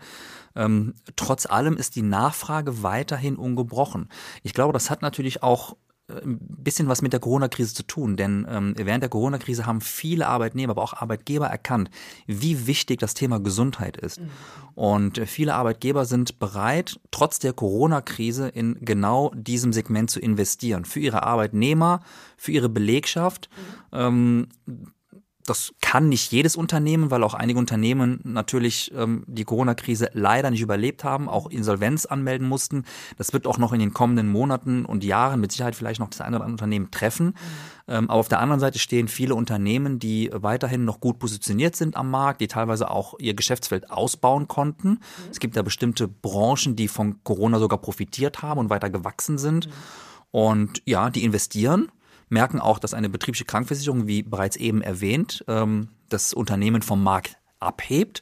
Ähm, 0.56 0.94
trotz 1.18 1.46
allem 1.46 1.76
ist 1.76 1.98
die 1.98 2.02
Nachfrage 2.02 2.82
weiterhin 2.82 3.36
ungebrochen. 3.36 4.08
Ich 4.42 4.54
glaube, 4.54 4.72
das 4.72 4.90
hat 4.90 5.02
natürlich 5.02 5.44
auch 5.44 5.76
ein 6.08 6.38
bisschen 6.40 6.88
was 6.88 7.02
mit 7.02 7.14
der 7.14 7.20
Corona-Krise 7.20 7.74
zu 7.74 7.84
tun, 7.84 8.16
denn 8.16 8.46
ähm, 8.50 8.76
während 8.78 9.02
der 9.02 9.10
Corona-Krise 9.10 9.66
haben 9.66 9.82
viele 9.82 10.28
Arbeitnehmer, 10.28 10.72
aber 10.72 10.84
auch 10.84 10.94
Arbeitgeber 10.94 11.48
erkannt, 11.48 11.90
wie 12.28 12.68
wichtig 12.68 13.00
das 13.00 13.16
Thema 13.16 13.40
Gesundheit 13.40 13.98
ist. 13.98 14.20
Mhm. 14.20 14.30
Und 14.76 15.18
viele 15.26 15.56
Arbeitgeber 15.56 16.06
sind 16.06 16.38
bereit, 16.38 17.00
trotz 17.10 17.40
der 17.40 17.54
Corona-Krise 17.54 18.50
in 18.50 18.78
genau 18.82 19.32
diesem 19.36 19.74
Segment 19.74 20.12
zu 20.12 20.20
investieren. 20.20 20.86
Für 20.86 21.00
ihre 21.00 21.24
Arbeitnehmer, 21.24 22.02
für 22.38 22.52
ihre 22.52 22.70
Belegschaft. 22.70 23.50
Mhm. 23.92 23.98
Ähm, 23.98 24.48
das 25.46 25.74
kann 25.80 26.10
nicht 26.10 26.32
jedes 26.32 26.56
Unternehmen, 26.56 27.12
weil 27.12 27.24
auch 27.24 27.36
einige 27.36 27.60
Unternehmen 27.60 28.20
natürlich 28.24 28.92
ähm, 28.96 29.24
die 29.28 29.44
Corona-Krise 29.44 30.10
leider 30.14 30.50
nicht 30.50 30.62
überlebt 30.62 31.04
haben, 31.04 31.30
auch 31.30 31.50
Insolvenz 31.50 32.06
anmelden 32.06 32.48
mussten. 32.48 32.84
Das 33.18 33.32
wird 33.32 33.46
auch 33.46 33.60
noch 33.60 33.72
in 33.72 33.80
den 33.80 33.94
kommenden 33.94 34.28
Monaten 34.28 34.86
und 34.86 35.04
Jahren 35.04 35.40
mit 35.40 35.52
Sicherheit 35.52 35.76
vielleicht 35.76 36.00
noch 36.00 36.10
das 36.10 36.22
eine 36.22 36.38
oder 36.38 36.46
andere 36.46 36.54
Unternehmen 36.54 36.90
treffen. 36.90 37.28
Mhm. 37.28 37.34
Ähm, 37.88 38.10
aber 38.10 38.20
auf 38.20 38.28
der 38.28 38.40
anderen 38.40 38.60
Seite 38.60 38.80
stehen 38.80 39.08
viele 39.08 39.36
Unternehmen, 39.36 40.00
die 40.00 40.32
weiterhin 40.34 40.84
noch 40.84 41.00
gut 41.00 41.20
positioniert 41.20 41.76
sind 41.76 41.96
am 41.96 42.10
Markt, 42.10 42.42
die 42.42 42.48
teilweise 42.48 42.90
auch 42.90 43.14
ihr 43.20 43.36
Geschäftsfeld 43.36 43.92
ausbauen 43.92 44.48
konnten. 44.48 44.90
Mhm. 44.90 45.00
Es 45.30 45.40
gibt 45.40 45.56
ja 45.56 45.62
bestimmte 45.62 46.08
Branchen, 46.08 46.76
die 46.76 46.88
von 46.88 47.24
Corona 47.24 47.60
sogar 47.60 47.80
profitiert 47.80 48.42
haben 48.42 48.60
und 48.60 48.72
weiter 48.72 48.90
gewachsen 48.90 49.38
sind. 49.38 49.68
Mhm. 49.68 49.72
Und 50.32 50.82
ja, 50.86 51.10
die 51.12 51.24
investieren 51.24 51.92
merken 52.30 52.60
auch, 52.60 52.80
dass 52.80 52.94
eine 52.94 53.10
betriebliche 53.10 53.46
Krankenversicherung, 53.46 54.08
wie 54.08 54.24
bereits 54.24 54.56
eben 54.56 54.82
erwähnt, 54.82 55.44
ähm, 55.48 55.90
das 56.10 56.34
Unternehmen 56.34 56.82
vom 56.82 57.04
Markt 57.04 57.38
abhebt. 57.60 58.22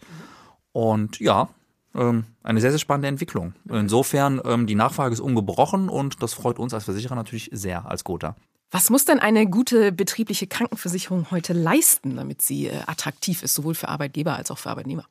Und 0.71 1.19
ja, 1.19 1.49
ähm, 1.95 2.25
eine 2.41 2.61
sehr, 2.61 2.71
sehr 2.71 2.79
spannende 2.79 3.07
Entwicklung. 3.07 3.53
Insofern, 3.69 4.41
ähm, 4.45 4.67
die 4.67 4.75
Nachfrage 4.75 5.13
ist 5.13 5.19
ungebrochen 5.19 5.89
und 5.89 6.21
das 6.23 6.33
freut 6.33 6.59
uns 6.59 6.73
als 6.73 6.85
Versicherer 6.85 7.15
natürlich 7.15 7.49
sehr 7.53 7.85
als 7.85 8.03
Gotha. 8.03 8.35
Was 8.71 8.89
muss 8.89 9.05
denn 9.05 9.19
eine 9.19 9.45
gute 9.45 9.91
betriebliche 9.91 10.47
Krankenversicherung 10.47 11.29
heute 11.29 11.53
leisten, 11.53 12.15
damit 12.15 12.41
sie 12.41 12.67
äh, 12.67 12.79
attraktiv 12.87 13.43
ist, 13.43 13.53
sowohl 13.53 13.75
für 13.75 13.87
Arbeitgeber 13.87 14.35
als 14.35 14.49
auch 14.49 14.57
für 14.57 14.71
Arbeitnehmer? 14.71 15.05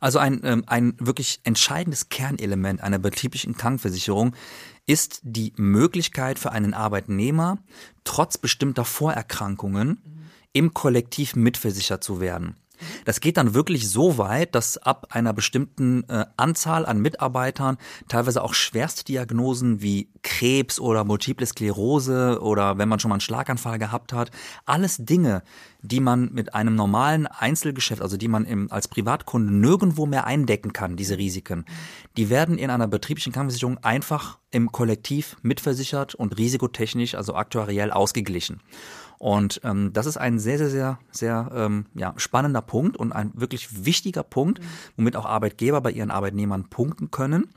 Also 0.00 0.18
ein, 0.18 0.40
ähm, 0.44 0.64
ein 0.66 0.94
wirklich 0.98 1.40
entscheidendes 1.44 2.08
Kernelement 2.08 2.80
einer 2.80 2.98
betrieblichen 2.98 3.56
Krankenversicherung 3.56 4.34
ist 4.86 5.20
die 5.22 5.52
Möglichkeit 5.56 6.38
für 6.38 6.52
einen 6.52 6.74
Arbeitnehmer, 6.74 7.58
trotz 8.04 8.38
bestimmter 8.38 8.84
Vorerkrankungen 8.84 10.00
im 10.52 10.74
Kollektiv 10.74 11.36
mitversichert 11.36 12.04
zu 12.04 12.20
werden. 12.20 12.56
Das 13.04 13.20
geht 13.20 13.36
dann 13.36 13.54
wirklich 13.54 13.88
so 13.88 14.18
weit, 14.18 14.54
dass 14.54 14.78
ab 14.78 15.06
einer 15.10 15.32
bestimmten 15.32 16.04
äh, 16.08 16.26
Anzahl 16.36 16.86
an 16.86 17.00
Mitarbeitern 17.00 17.78
teilweise 18.08 18.42
auch 18.42 18.54
Schwerstdiagnosen 18.54 19.80
wie 19.80 20.08
Krebs 20.22 20.80
oder 20.80 21.04
Multiple 21.04 21.46
Sklerose 21.46 22.40
oder 22.40 22.78
wenn 22.78 22.88
man 22.88 22.98
schon 22.98 23.10
mal 23.10 23.14
einen 23.14 23.20
Schlaganfall 23.20 23.78
gehabt 23.78 24.12
hat, 24.12 24.30
alles 24.64 24.96
Dinge, 24.98 25.42
die 25.84 26.00
man 26.00 26.32
mit 26.32 26.54
einem 26.54 26.74
normalen 26.74 27.26
Einzelgeschäft, 27.26 28.00
also 28.00 28.16
die 28.16 28.28
man 28.28 28.46
im, 28.46 28.72
als 28.72 28.88
Privatkunde 28.88 29.52
nirgendwo 29.52 30.06
mehr 30.06 30.26
eindecken 30.26 30.72
kann, 30.72 30.96
diese 30.96 31.18
Risiken, 31.18 31.66
die 32.16 32.30
werden 32.30 32.56
in 32.56 32.70
einer 32.70 32.88
betrieblichen 32.88 33.34
Krankenversicherung 33.34 33.78
einfach 33.84 34.38
im 34.50 34.72
Kollektiv 34.72 35.36
mitversichert 35.42 36.14
und 36.14 36.38
risikotechnisch, 36.38 37.14
also 37.14 37.34
aktuariell 37.34 37.90
ausgeglichen. 37.90 38.60
Und 39.18 39.60
ähm, 39.62 39.92
das 39.92 40.06
ist 40.06 40.16
ein 40.16 40.38
sehr, 40.38 40.58
sehr, 40.58 40.70
sehr, 40.70 40.98
sehr 41.10 41.50
ähm, 41.54 41.86
ja, 41.94 42.14
spannender 42.16 42.62
Punkt 42.62 42.96
und 42.96 43.12
ein 43.12 43.32
wirklich 43.34 43.84
wichtiger 43.84 44.22
Punkt, 44.22 44.60
womit 44.96 45.16
auch 45.16 45.26
Arbeitgeber 45.26 45.82
bei 45.82 45.90
ihren 45.92 46.10
Arbeitnehmern 46.10 46.70
punkten 46.70 47.10
können. 47.10 47.48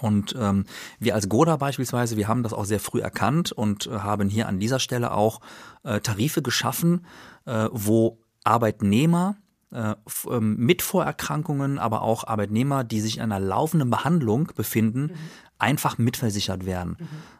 Und 0.00 0.34
ähm, 0.38 0.64
wir 0.98 1.14
als 1.14 1.28
Goda 1.28 1.56
beispielsweise, 1.56 2.16
wir 2.16 2.28
haben 2.28 2.42
das 2.42 2.52
auch 2.52 2.64
sehr 2.64 2.80
früh 2.80 3.00
erkannt 3.00 3.52
und 3.52 3.86
äh, 3.86 3.98
haben 3.98 4.28
hier 4.28 4.48
an 4.48 4.58
dieser 4.58 4.78
Stelle 4.78 5.12
auch 5.12 5.40
äh, 5.82 6.00
Tarife 6.00 6.42
geschaffen, 6.42 7.06
äh, 7.46 7.68
wo 7.70 8.18
Arbeitnehmer 8.42 9.36
äh, 9.74 9.94
ähm, 10.30 10.56
mit 10.56 10.82
Vorerkrankungen, 10.82 11.78
aber 11.78 12.02
auch 12.02 12.26
Arbeitnehmer, 12.26 12.84
die 12.84 13.00
sich 13.00 13.16
in 13.16 13.24
einer 13.24 13.40
laufenden 13.40 13.90
Behandlung 13.90 14.52
befinden, 14.54 15.02
mhm. 15.02 15.14
einfach 15.58 15.98
mitversichert 15.98 16.64
werden. 16.64 16.96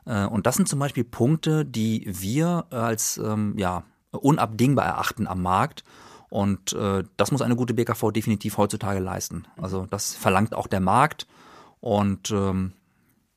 Mhm. 0.07 0.13
Äh, 0.13 0.27
und 0.27 0.47
das 0.47 0.57
sind 0.57 0.69
zum 0.69 0.79
Beispiel 0.79 1.05
Punkte, 1.05 1.65
die 1.65 2.05
wir 2.07 2.67
als 2.71 3.19
ähm, 3.19 3.55
ja, 3.57 3.85
unabdingbar 4.11 4.85
erachten 4.85 5.27
am 5.27 5.43
Markt. 5.43 5.85
Und 6.29 6.73
äh, 6.73 7.05
das 7.17 7.31
muss 7.31 7.43
eine 7.43 7.55
gute 7.55 7.75
BKV 7.75 8.11
definitiv 8.11 8.59
heutzutage 8.59 8.99
leisten. 8.99 9.47
Also 9.57 9.87
das 9.87 10.15
verlangt 10.15 10.55
auch 10.55 10.67
der 10.67 10.81
Markt. 10.81 11.29
Und 11.85 12.31
ähm, 12.31 12.73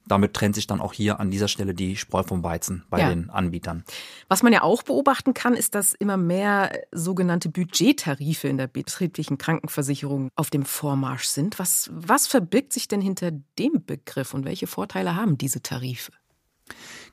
damit 0.07 0.33
trennt 0.33 0.55
sich 0.55 0.67
dann 0.67 0.79
auch 0.79 0.93
hier 0.93 1.19
an 1.19 1.31
dieser 1.31 1.49
Stelle 1.49 1.73
die 1.73 1.97
Spreu 1.97 2.23
vom 2.23 2.43
Weizen 2.43 2.85
bei 2.89 3.01
ja. 3.01 3.09
den 3.09 3.29
Anbietern. 3.29 3.83
Was 4.29 4.41
man 4.41 4.53
ja 4.53 4.61
auch 4.61 4.83
beobachten 4.83 5.33
kann, 5.33 5.53
ist, 5.53 5.75
dass 5.75 5.93
immer 5.93 6.15
mehr 6.15 6.71
sogenannte 6.93 7.49
Budgettarife 7.49 8.47
in 8.47 8.55
der 8.55 8.67
betrieblichen 8.67 9.37
Krankenversicherung 9.37 10.29
auf 10.37 10.49
dem 10.49 10.63
Vormarsch 10.63 11.25
sind. 11.25 11.59
Was, 11.59 11.89
was 11.91 12.25
verbirgt 12.25 12.71
sich 12.71 12.87
denn 12.87 13.01
hinter 13.01 13.31
dem 13.59 13.83
Begriff 13.85 14.33
und 14.33 14.45
welche 14.45 14.65
Vorteile 14.67 15.17
haben 15.17 15.37
diese 15.37 15.61
Tarife? 15.61 16.13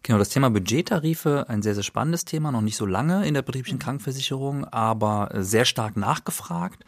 Genau, 0.04 0.18
das 0.18 0.28
Thema 0.28 0.50
Budgettarife, 0.50 1.46
ein 1.48 1.62
sehr, 1.62 1.74
sehr 1.74 1.82
spannendes 1.82 2.24
Thema, 2.24 2.52
noch 2.52 2.60
nicht 2.60 2.76
so 2.76 2.86
lange 2.86 3.26
in 3.26 3.34
der 3.34 3.42
betrieblichen 3.42 3.80
Krankenversicherung, 3.80 4.66
aber 4.66 5.30
sehr 5.34 5.64
stark 5.64 5.96
nachgefragt. 5.96 6.84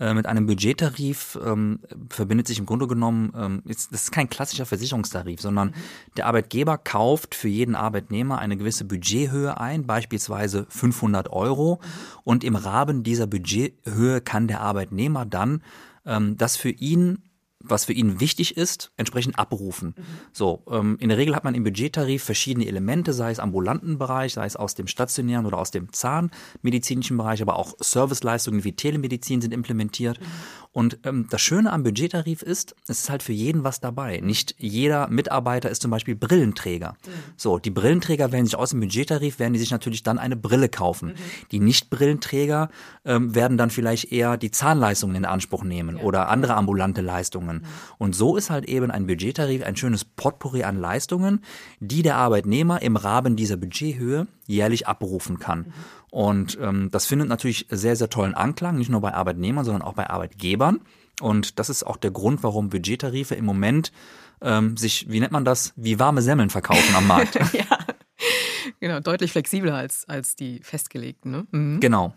Äh, 0.00 0.14
mit 0.14 0.24
einem 0.24 0.46
Budgettarif 0.46 1.38
ähm, 1.44 1.80
verbindet 2.08 2.46
sich 2.46 2.58
im 2.58 2.64
Grunde 2.64 2.86
genommen, 2.86 3.32
ähm, 3.36 3.62
ist, 3.66 3.92
das 3.92 4.04
ist 4.04 4.12
kein 4.12 4.30
klassischer 4.30 4.64
Versicherungstarif, 4.64 5.42
sondern 5.42 5.68
mhm. 5.68 5.74
der 6.16 6.26
Arbeitgeber 6.26 6.78
kauft 6.78 7.34
für 7.34 7.48
jeden 7.48 7.74
Arbeitnehmer 7.74 8.38
eine 8.38 8.56
gewisse 8.56 8.86
Budgethöhe 8.86 9.60
ein, 9.60 9.86
beispielsweise 9.86 10.64
500 10.70 11.30
Euro. 11.30 11.80
Und 12.24 12.44
im 12.44 12.56
Rahmen 12.56 13.02
dieser 13.02 13.26
Budgethöhe 13.26 14.22
kann 14.22 14.48
der 14.48 14.62
Arbeitnehmer 14.62 15.26
dann 15.26 15.62
ähm, 16.06 16.38
das 16.38 16.56
für 16.56 16.70
ihn 16.70 17.18
was 17.62 17.84
für 17.84 17.92
ihn 17.92 18.20
wichtig 18.20 18.56
ist, 18.56 18.90
entsprechend 18.96 19.38
abrufen. 19.38 19.94
Mhm. 19.96 20.02
So, 20.32 20.62
ähm, 20.70 20.96
in 20.98 21.10
der 21.10 21.18
Regel 21.18 21.36
hat 21.36 21.44
man 21.44 21.54
im 21.54 21.62
Budgettarif 21.62 22.24
verschiedene 22.24 22.66
Elemente, 22.66 23.12
sei 23.12 23.30
es 23.30 23.38
ambulanten 23.38 23.98
Bereich, 23.98 24.32
sei 24.32 24.46
es 24.46 24.56
aus 24.56 24.74
dem 24.74 24.86
stationären 24.86 25.46
oder 25.46 25.58
aus 25.58 25.70
dem 25.70 25.92
zahnmedizinischen 25.92 27.16
Bereich, 27.16 27.42
aber 27.42 27.56
auch 27.56 27.74
Serviceleistungen 27.78 28.64
wie 28.64 28.72
Telemedizin 28.72 29.42
sind 29.42 29.52
implementiert. 29.52 30.20
Mhm. 30.20 30.24
Und 30.72 31.00
ähm, 31.04 31.26
das 31.28 31.40
Schöne 31.40 31.72
am 31.72 31.82
Budgettarif 31.82 32.42
ist, 32.42 32.76
es 32.86 33.00
ist 33.00 33.10
halt 33.10 33.24
für 33.24 33.32
jeden 33.32 33.64
was 33.64 33.80
dabei. 33.80 34.20
Nicht 34.20 34.54
jeder 34.58 35.08
Mitarbeiter 35.08 35.68
ist 35.68 35.82
zum 35.82 35.90
Beispiel 35.90 36.14
Brillenträger. 36.14 36.92
Mhm. 36.92 37.10
So, 37.36 37.58
die 37.58 37.70
Brillenträger 37.70 38.30
werden 38.30 38.46
sich 38.46 38.54
aus 38.54 38.70
dem 38.70 38.80
Budgettarif, 38.80 39.40
werden 39.40 39.52
die 39.52 39.58
sich 39.58 39.72
natürlich 39.72 40.04
dann 40.04 40.18
eine 40.18 40.36
Brille 40.36 40.68
kaufen. 40.68 41.08
Mhm. 41.08 41.14
Die 41.50 41.60
Nicht-Brillenträger 41.60 42.70
ähm, 43.04 43.34
werden 43.34 43.58
dann 43.58 43.70
vielleicht 43.70 44.12
eher 44.12 44.36
die 44.36 44.52
Zahnleistungen 44.52 45.16
in 45.16 45.24
Anspruch 45.24 45.64
nehmen 45.64 45.96
ja. 45.96 46.02
oder 46.04 46.28
andere 46.28 46.54
ambulante 46.54 47.00
Leistungen. 47.00 47.49
Mhm. 47.56 47.62
Und 47.98 48.16
so 48.16 48.36
ist 48.36 48.50
halt 48.50 48.66
eben 48.66 48.90
ein 48.90 49.06
Budgettarif 49.06 49.62
ein 49.64 49.76
schönes 49.76 50.04
Potpourri 50.04 50.64
an 50.64 50.78
Leistungen, 50.78 51.42
die 51.80 52.02
der 52.02 52.16
Arbeitnehmer 52.16 52.82
im 52.82 52.96
Rahmen 52.96 53.36
dieser 53.36 53.56
Budgethöhe 53.56 54.26
jährlich 54.46 54.86
abrufen 54.88 55.38
kann. 55.38 55.58
Mhm. 55.60 55.72
Und 56.10 56.58
ähm, 56.60 56.88
das 56.90 57.06
findet 57.06 57.28
natürlich 57.28 57.66
sehr, 57.70 57.96
sehr 57.96 58.10
tollen 58.10 58.34
Anklang, 58.34 58.76
nicht 58.76 58.90
nur 58.90 59.00
bei 59.00 59.14
Arbeitnehmern, 59.14 59.64
sondern 59.64 59.82
auch 59.82 59.94
bei 59.94 60.10
Arbeitgebern. 60.10 60.80
Und 61.20 61.58
das 61.58 61.68
ist 61.68 61.84
auch 61.84 61.96
der 61.96 62.10
Grund, 62.10 62.42
warum 62.42 62.70
Budgettarife 62.70 63.34
im 63.34 63.44
Moment 63.44 63.92
ähm, 64.42 64.76
sich, 64.76 65.06
wie 65.10 65.20
nennt 65.20 65.32
man 65.32 65.44
das, 65.44 65.72
wie 65.76 65.98
warme 65.98 66.22
Semmeln 66.22 66.50
verkaufen 66.50 66.94
am 66.94 67.06
Markt. 67.06 67.34
ja. 67.52 67.64
Genau, 68.80 69.00
deutlich 69.00 69.32
flexibler 69.32 69.74
als, 69.74 70.08
als 70.08 70.36
die 70.36 70.60
festgelegten. 70.62 71.30
Ne? 71.30 71.46
Mhm. 71.50 71.80
Genau. 71.80 72.14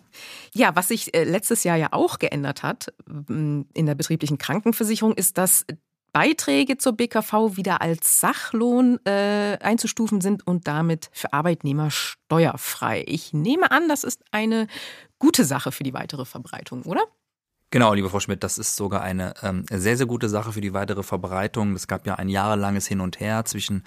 Ja, 0.54 0.76
was 0.76 0.88
sich 0.88 1.14
äh, 1.14 1.26
letztes 1.26 1.66
Jahr 1.66 1.76
ja 1.76 1.90
auch 1.92 2.20
geändert 2.20 2.64
hat 2.64 2.94
in 3.28 3.66
der 3.76 3.96
betrieblichen 3.96 4.38
Krankenversicherung, 4.38 5.14
ist, 5.14 5.38
dass 5.38 5.66
Beiträge 6.14 6.78
zur 6.78 6.94
BKV 6.94 7.58
wieder 7.58 7.82
als 7.82 8.22
Sachlohn 8.22 9.00
äh, 9.06 9.58
einzustufen 9.60 10.22
sind 10.22 10.46
und 10.48 10.68
damit 10.68 11.10
für 11.12 11.34
Arbeitnehmer 11.34 11.90
steuerfrei. 11.92 13.04
Ich 13.08 13.34
nehme 13.34 13.72
an, 13.72 13.90
das 13.90 14.04
ist 14.04 14.24
eine 14.32 14.68
gute 15.20 15.44
Sache 15.44 15.72
für 15.72 15.84
die 15.84 15.94
weitere 15.94 16.24
Verbreitung, 16.24 16.84
oder? 16.84 17.02
Genau, 17.74 17.96
liebe 17.96 18.08
Frau 18.08 18.20
Schmidt, 18.20 18.44
das 18.44 18.60
ist 18.60 18.76
sogar 18.76 19.02
eine 19.02 19.34
ähm, 19.42 19.66
sehr, 19.68 19.98
sehr 19.98 20.06
gute 20.06 20.30
Sache 20.30 20.52
für 20.54 20.62
die 20.62 20.76
weitere 20.76 21.02
Verbreitung. 21.02 21.74
Es 21.74 21.88
gab 21.88 22.06
ja 22.06 22.14
ein 22.14 22.30
jahrelanges 22.30 22.86
Hin 22.86 23.02
und 23.02 23.20
Her 23.20 23.46
zwischen 23.46 23.82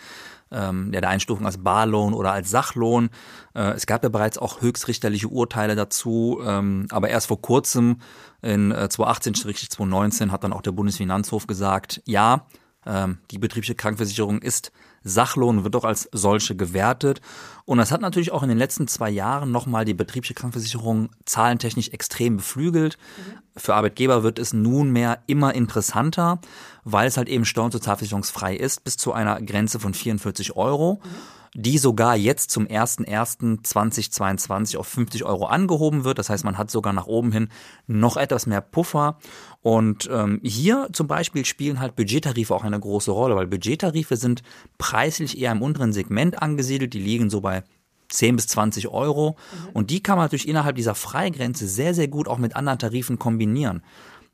ähm, 0.50 0.90
der 0.90 1.08
Einstufung 1.08 1.46
als 1.46 1.58
Barlohn 1.58 2.12
oder 2.12 2.32
als 2.32 2.50
Sachlohn. 2.50 3.10
Äh, 3.54 3.74
es 3.74 3.86
gab 3.86 4.02
ja 4.02 4.08
bereits 4.08 4.38
auch 4.38 4.60
höchstrichterliche 4.60 5.28
Urteile 5.28 5.76
dazu, 5.76 6.40
ähm, 6.44 6.88
aber 6.90 7.10
erst 7.10 7.28
vor 7.28 7.40
kurzem 7.40 7.98
in 8.42 8.72
äh, 8.72 8.88
2018-2019 8.90 10.32
hat 10.32 10.42
dann 10.42 10.52
auch 10.52 10.62
der 10.62 10.72
Bundesfinanzhof 10.72 11.46
gesagt, 11.46 12.02
ja, 12.06 12.48
ähm, 12.86 13.18
die 13.30 13.38
betriebliche 13.38 13.76
Krankenversicherung 13.76 14.42
ist 14.42 14.72
Sachlohn 15.06 15.64
wird 15.64 15.74
doch 15.74 15.84
als 15.84 16.08
solche 16.12 16.56
gewertet. 16.56 17.20
Und 17.64 17.78
das 17.78 17.92
hat 17.92 18.00
natürlich 18.00 18.32
auch 18.32 18.42
in 18.42 18.48
den 18.48 18.58
letzten 18.58 18.88
zwei 18.88 19.08
Jahren 19.08 19.50
nochmal 19.50 19.84
die 19.84 19.94
betriebliche 19.94 20.34
Krankenversicherung 20.34 21.10
zahlentechnisch 21.24 21.88
extrem 21.90 22.36
beflügelt. 22.36 22.98
Mhm. 23.16 23.38
Für 23.56 23.74
Arbeitgeber 23.74 24.22
wird 24.22 24.38
es 24.38 24.52
nunmehr 24.52 25.20
immer 25.26 25.54
interessanter, 25.54 26.40
weil 26.84 27.08
es 27.08 27.16
halt 27.16 27.28
eben 27.28 27.44
steuer- 27.44 27.66
und 27.66 27.72
sozialversicherungsfrei 27.72 28.56
ist, 28.56 28.84
bis 28.84 28.96
zu 28.96 29.12
einer 29.12 29.40
Grenze 29.40 29.80
von 29.80 29.94
44 29.94 30.56
Euro. 30.56 31.00
Mhm 31.02 31.35
die 31.54 31.78
sogar 31.78 32.16
jetzt 32.16 32.50
zum 32.50 32.66
01.01.2022 32.66 34.76
auf 34.76 34.86
50 34.86 35.24
Euro 35.24 35.46
angehoben 35.46 36.04
wird. 36.04 36.18
Das 36.18 36.30
heißt, 36.30 36.44
man 36.44 36.58
hat 36.58 36.70
sogar 36.70 36.92
nach 36.92 37.06
oben 37.06 37.32
hin 37.32 37.48
noch 37.86 38.16
etwas 38.16 38.46
mehr 38.46 38.60
Puffer. 38.60 39.18
Und 39.62 40.08
ähm, 40.12 40.40
hier 40.42 40.88
zum 40.92 41.06
Beispiel 41.06 41.44
spielen 41.44 41.80
halt 41.80 41.96
Budgettarife 41.96 42.54
auch 42.54 42.64
eine 42.64 42.78
große 42.78 43.10
Rolle, 43.10 43.36
weil 43.36 43.46
Budgettarife 43.46 44.16
sind 44.16 44.42
preislich 44.78 45.38
eher 45.38 45.52
im 45.52 45.62
unteren 45.62 45.92
Segment 45.92 46.42
angesiedelt. 46.42 46.94
Die 46.94 47.00
liegen 47.00 47.30
so 47.30 47.40
bei 47.40 47.62
10 48.08 48.36
bis 48.36 48.46
20 48.48 48.88
Euro. 48.88 49.30
Mhm. 49.30 49.68
Und 49.72 49.90
die 49.90 50.02
kann 50.02 50.16
man 50.16 50.24
natürlich 50.24 50.48
innerhalb 50.48 50.76
dieser 50.76 50.94
Freigrenze 50.94 51.66
sehr, 51.66 51.94
sehr 51.94 52.08
gut 52.08 52.28
auch 52.28 52.38
mit 52.38 52.56
anderen 52.56 52.78
Tarifen 52.78 53.18
kombinieren. 53.18 53.82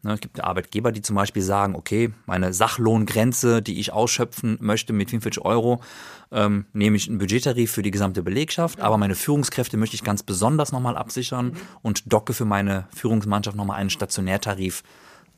Ne, 0.05 0.15
es 0.15 0.21
gibt 0.21 0.43
Arbeitgeber, 0.43 0.91
die 0.91 1.01
zum 1.01 1.15
Beispiel 1.15 1.43
sagen, 1.43 1.77
okay, 1.77 2.13
meine 2.27 2.53
Sachlohngrenze, 2.53 3.63
die 3.63 3.79
ich 3.79 3.93
ausschöpfen 3.93 4.59
möchte 4.61 4.93
mit 4.93 5.11
45 5.11 5.45
Euro, 5.45 5.81
ähm, 6.33 6.67
nehme 6.73 6.97
ich 6.97 7.09
einen 7.09 7.19
Budgettarif 7.19 7.71
für 7.71 7.83
die 7.83 7.93
gesamte 7.93 8.25
Belegschaft, 8.25 8.81
aber 8.81 8.99
meine 8.99 9.15
Führungskräfte 9.15 9.77
möchte 9.77 9.95
ich 9.95 10.03
ganz 10.03 10.25
besonders 10.25 10.73
nochmal 10.73 10.97
absichern 10.97 11.47
mhm. 11.47 11.57
und 11.83 12.13
docke 12.13 12.33
für 12.33 12.45
meine 12.45 12.89
Führungsmannschaft 12.95 13.57
nochmal 13.57 13.79
einen 13.79 13.91
Stationärtarif 13.91 14.83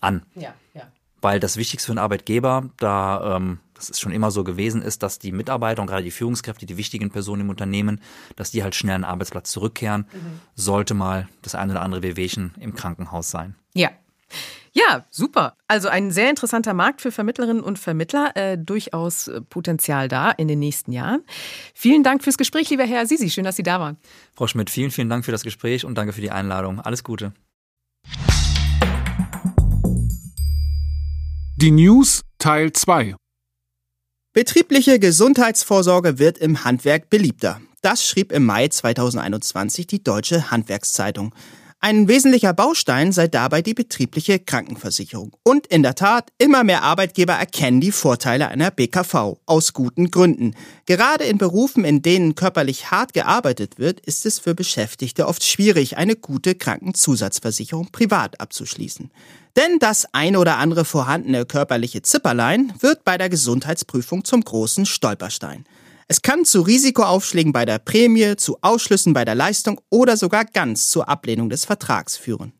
an. 0.01 0.23
Ja, 0.35 0.55
ja. 0.73 0.85
Weil 1.21 1.41
das 1.41 1.59
Wichtigste 1.59 1.87
für 1.87 1.93
einen 1.93 1.99
Arbeitgeber, 1.99 2.71
da 2.79 3.37
ähm, 3.37 3.59
das 3.75 3.91
ist 3.91 4.01
schon 4.01 4.13
immer 4.13 4.31
so 4.31 4.45
gewesen, 4.45 4.81
ist, 4.81 5.03
dass 5.03 5.19
die 5.19 5.33
Mitarbeiter 5.33 5.83
und 5.83 5.89
gerade 5.89 6.05
die 6.05 6.11
Führungskräfte, 6.11 6.65
die 6.65 6.77
wichtigen 6.79 7.11
Personen 7.11 7.43
im 7.43 7.51
Unternehmen, 7.51 8.01
dass 8.37 8.51
die 8.51 8.63
halt 8.63 8.75
schnell 8.75 8.95
an 8.95 9.03
den 9.03 9.11
Arbeitsplatz 9.11 9.51
zurückkehren, 9.51 10.07
mhm. 10.13 10.41
sollte 10.55 10.95
mal 10.95 11.29
das 11.43 11.55
eine 11.55 11.73
oder 11.73 11.83
andere 11.83 12.03
Wehwehchen 12.03 12.55
im 12.61 12.75
Krankenhaus 12.75 13.31
sein. 13.31 13.57
Ja, 13.75 13.91
Ja, 14.73 15.05
super. 15.11 15.57
Also 15.69 15.89
ein 15.89 16.11
sehr 16.11 16.31
interessanter 16.31 16.75
Markt 16.75 17.01
für 17.01 17.13
Vermittlerinnen 17.13 17.63
und 17.63 17.79
Vermittler, 17.79 18.33
äh, 18.35 18.59
durchaus 18.59 19.29
äh, 19.29 19.41
Potenzial 19.41 20.09
da 20.09 20.33
in 20.33 20.49
den 20.49 20.59
nächsten 20.59 20.91
Jahren. 20.91 21.23
Vielen 21.75 22.03
Dank 22.03 22.25
fürs 22.25 22.39
Gespräch, 22.39 22.71
lieber 22.71 22.85
Herr 22.85 23.07
Sisi. 23.07 23.31
Schön, 23.31 23.45
dass 23.45 23.55
Sie 23.57 23.63
da 23.63 23.79
waren. 23.79 23.97
Frau 24.35 24.49
Schmidt, 24.49 24.71
vielen, 24.71 24.91
vielen 24.91 25.09
Dank 25.09 25.25
für 25.25 25.31
das 25.31 25.45
Gespräch 25.45 25.85
und 25.85 25.97
danke 25.97 26.13
für 26.13 26.21
die 26.21 26.33
Einladung. 26.33 26.81
Alles 26.81 27.05
Gute. 27.05 27.33
Die 31.57 31.71
News 31.71 32.23
Teil 32.39 32.73
2 32.73 33.15
Betriebliche 34.33 34.99
Gesundheitsvorsorge 34.99 36.19
wird 36.19 36.39
im 36.39 36.65
Handwerk 36.65 37.09
beliebter. 37.09 37.61
Das 37.83 38.05
schrieb 38.05 38.33
im 38.33 38.45
Mai 38.45 38.67
2021 38.67 39.87
die 39.87 40.03
Deutsche 40.03 40.51
Handwerkszeitung. 40.51 41.33
Ein 41.85 42.09
wesentlicher 42.09 42.55
Baustein 42.55 43.13
sei 43.13 43.29
dabei 43.29 43.61
die 43.61 43.75
betriebliche 43.75 44.39
Krankenversicherung. 44.39 45.37
Und 45.43 45.67
in 45.67 45.83
der 45.83 45.95
Tat, 45.95 46.31
immer 46.39 46.65
mehr 46.65 46.83
Arbeitgeber 46.83 47.35
erkennen 47.35 47.83
die 47.83 47.93
Vorteile 47.93 48.49
einer 48.49 48.71
BKV 48.71 49.37
aus 49.45 49.75
guten 49.75 50.11
Gründen. 50.11 50.55
Gerade 50.87 51.25
in 51.25 51.37
Berufen, 51.37 51.85
in 51.85 52.01
denen 52.01 52.37
körperlich 52.37 52.91
hart 52.91 53.13
gearbeitet 53.13 53.79
wird, 53.79 54.01
ist 54.01 54.25
es 54.25 54.39
für 54.39 54.55
Beschäftigte 54.55 55.29
oft 55.29 55.45
schwierig, 55.45 55.99
eine 55.99 56.17
gute 56.17 56.55
Krankenzusatzversicherung 56.55 57.89
privat 57.93 58.41
abzuschließen. 58.41 59.11
Denn 59.55 59.79
das 59.79 60.07
ein 60.15 60.37
oder 60.37 60.57
andere 60.57 60.87
vorhandene 60.87 61.45
körperliche 61.45 62.01
Zipperlein 62.01 62.73
wird 62.81 63.05
bei 63.05 63.19
der 63.19 63.29
Gesundheitsprüfung 63.29 64.25
zum 64.25 64.43
großen 64.43 64.87
Stolperstein. 64.87 65.67
Es 66.07 66.23
kann 66.23 66.45
zu 66.45 66.61
Risikoaufschlägen 66.61 67.53
bei 67.53 67.65
der 67.65 67.79
Prämie, 67.79 68.37
zu 68.37 68.59
Ausschlüssen 68.61 69.13
bei 69.15 69.25
der 69.25 69.35
Leistung 69.35 69.81
oder 69.91 70.17
sogar 70.17 70.45
ganz 70.45 70.89
zur 70.89 71.09
Ablehnung 71.09 71.49
des 71.49 71.65
Vertrags 71.65 72.17
führen. 72.17 72.53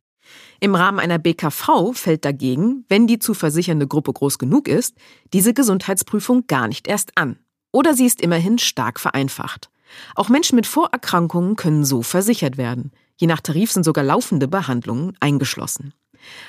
Im 0.61 0.75
Rahmen 0.75 0.99
einer 0.99 1.19
BKV 1.19 1.93
fällt 1.93 2.25
dagegen, 2.25 2.85
wenn 2.89 3.07
die 3.07 3.19
zu 3.19 3.35
versichernde 3.35 3.87
Gruppe 3.87 4.13
groß 4.13 4.39
genug 4.39 4.67
ist, 4.67 4.95
diese 5.33 5.53
Gesundheitsprüfung 5.53 6.47
gar 6.47 6.69
nicht 6.69 6.89
erst 6.89 7.13
an. 7.17 7.39
Oder 7.71 7.95
sie 7.95 8.07
ist 8.07 8.23
immerhin 8.23 8.59
stark 8.59 8.99
vereinfacht. 8.99 9.69
Auch 10.15 10.29
Menschen 10.31 10.57
mit 10.57 10.67
Vorerkrankungen 10.67 11.57
können 11.57 11.85
so 11.85 12.03
versichert 12.03 12.57
werden. 12.57 12.93
Je 13.17 13.27
nach 13.27 13.41
Tarif 13.41 13.73
sind 13.73 13.85
sogar 13.85 14.05
laufende 14.05 14.49
Behandlungen 14.49 15.17
eingeschlossen. 15.21 15.93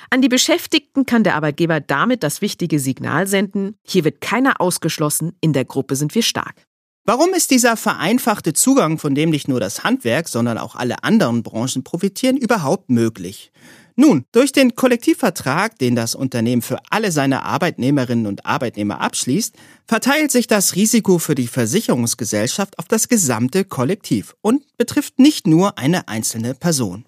An 0.08 0.22
die 0.22 0.28
Beschäftigten 0.28 1.04
kann 1.04 1.22
der 1.22 1.34
Arbeitgeber 1.34 1.80
damit 1.80 2.22
das 2.22 2.40
wichtige 2.40 2.80
Signal 2.80 3.26
senden, 3.26 3.76
hier 3.86 4.04
wird 4.04 4.20
keiner 4.20 4.60
ausgeschlossen, 4.60 5.36
in 5.40 5.52
der 5.52 5.66
Gruppe 5.66 5.96
sind 5.96 6.14
wir 6.14 6.22
stark. 6.22 6.66
Warum 7.08 7.34
ist 7.34 7.52
dieser 7.52 7.76
vereinfachte 7.76 8.52
Zugang, 8.52 8.98
von 8.98 9.14
dem 9.14 9.30
nicht 9.30 9.46
nur 9.46 9.60
das 9.60 9.84
Handwerk, 9.84 10.28
sondern 10.28 10.58
auch 10.58 10.74
alle 10.74 11.04
anderen 11.04 11.44
Branchen 11.44 11.84
profitieren, 11.84 12.36
überhaupt 12.36 12.90
möglich? 12.90 13.52
Nun, 13.94 14.24
durch 14.32 14.50
den 14.50 14.74
Kollektivvertrag, 14.74 15.78
den 15.78 15.94
das 15.94 16.16
Unternehmen 16.16 16.62
für 16.62 16.78
alle 16.90 17.12
seine 17.12 17.44
Arbeitnehmerinnen 17.44 18.26
und 18.26 18.44
Arbeitnehmer 18.44 19.00
abschließt, 19.00 19.54
verteilt 19.86 20.32
sich 20.32 20.48
das 20.48 20.74
Risiko 20.74 21.20
für 21.20 21.36
die 21.36 21.46
Versicherungsgesellschaft 21.46 22.76
auf 22.76 22.86
das 22.86 23.06
gesamte 23.06 23.64
Kollektiv 23.64 24.34
und 24.42 24.64
betrifft 24.76 25.20
nicht 25.20 25.46
nur 25.46 25.78
eine 25.78 26.08
einzelne 26.08 26.54
Person. 26.54 27.04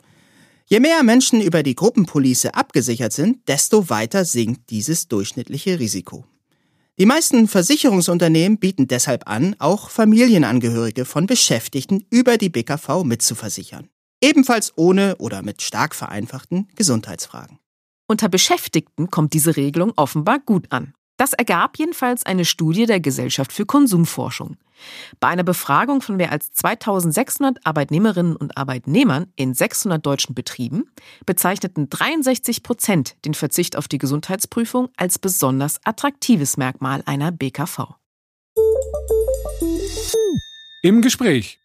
Je 0.67 0.79
mehr 0.79 1.03
Menschen 1.03 1.41
über 1.41 1.65
die 1.65 1.75
Gruppenpolice 1.75 2.55
abgesichert 2.55 3.13
sind, 3.13 3.49
desto 3.49 3.91
weiter 3.91 4.25
sinkt 4.25 4.71
dieses 4.71 5.09
durchschnittliche 5.09 5.81
Risiko. 5.81 6.25
Die 7.01 7.07
meisten 7.07 7.47
Versicherungsunternehmen 7.47 8.59
bieten 8.59 8.89
deshalb 8.89 9.29
an, 9.29 9.55
auch 9.61 9.89
Familienangehörige 9.89 11.05
von 11.05 11.27
Beschäftigten 11.27 12.05
über 12.11 12.39
die 12.39 12.49
BKV 12.49 13.05
mitzuversichern. 13.05 13.89
Ebenfalls 14.21 14.73
ohne 14.75 15.15
oder 15.19 15.43
mit 15.43 15.63
stark 15.63 15.95
vereinfachten 15.95 16.67
Gesundheitsfragen. 16.75 17.61
Unter 18.09 18.29
Beschäftigten 18.29 19.13
kommt 19.13 19.33
diese 19.33 19.57
Regelung 19.57 19.93
offenbar 19.95 20.41
gut 20.41 20.73
an. 20.73 20.93
Das 21.17 21.35
ergab 21.35 21.79
jedenfalls 21.79 22.27
eine 22.27 22.45
Studie 22.45 22.87
der 22.87 22.99
Gesellschaft 22.99 23.53
für 23.53 23.65
Konsumforschung. 23.65 24.57
Bei 25.21 25.29
einer 25.29 25.45
Befragung 25.45 26.01
von 26.01 26.17
mehr 26.17 26.33
als 26.33 26.53
2600 26.53 27.65
Arbeitnehmerinnen 27.65 28.37
und 28.37 28.57
Arbeitnehmern 28.57 29.33
in 29.37 29.55
600 29.55 30.05
deutschen 30.05 30.35
Betrieben 30.35 30.91
bezeichneten 31.27 31.91
63 31.91 32.63
Prozent 32.63 33.17
den 33.25 33.35
Verzicht 33.35 33.77
auf 33.77 33.89
die 33.89 33.99
Gesundheitsprüfung 33.99 34.89
als 34.97 35.19
besonders 35.19 35.81
attraktives 35.85 36.57
Merkmal 36.57 37.03
einer 37.07 37.33
BKV. 37.33 37.95
Im 40.83 41.03
Gespräch 41.03 41.59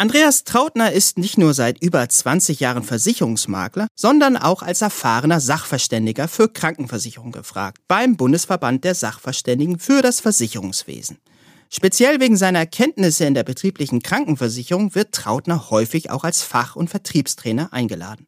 Andreas 0.00 0.44
Trautner 0.44 0.92
ist 0.92 1.18
nicht 1.18 1.38
nur 1.38 1.54
seit 1.54 1.82
über 1.82 2.08
20 2.08 2.60
Jahren 2.60 2.84
Versicherungsmakler, 2.84 3.88
sondern 3.96 4.36
auch 4.36 4.62
als 4.62 4.80
erfahrener 4.80 5.40
Sachverständiger 5.40 6.28
für 6.28 6.48
Krankenversicherung 6.48 7.32
gefragt 7.32 7.78
beim 7.88 8.16
Bundesverband 8.16 8.84
der 8.84 8.94
Sachverständigen 8.94 9.80
für 9.80 10.00
das 10.00 10.20
Versicherungswesen. 10.20 11.18
Speziell 11.70 12.18
wegen 12.18 12.36
seiner 12.36 12.64
Kenntnisse 12.64 13.26
in 13.26 13.34
der 13.34 13.44
betrieblichen 13.44 14.00
Krankenversicherung 14.00 14.94
wird 14.94 15.12
Trautner 15.12 15.70
häufig 15.70 16.10
auch 16.10 16.24
als 16.24 16.42
Fach- 16.42 16.76
und 16.76 16.88
Vertriebstrainer 16.88 17.72
eingeladen. 17.72 18.26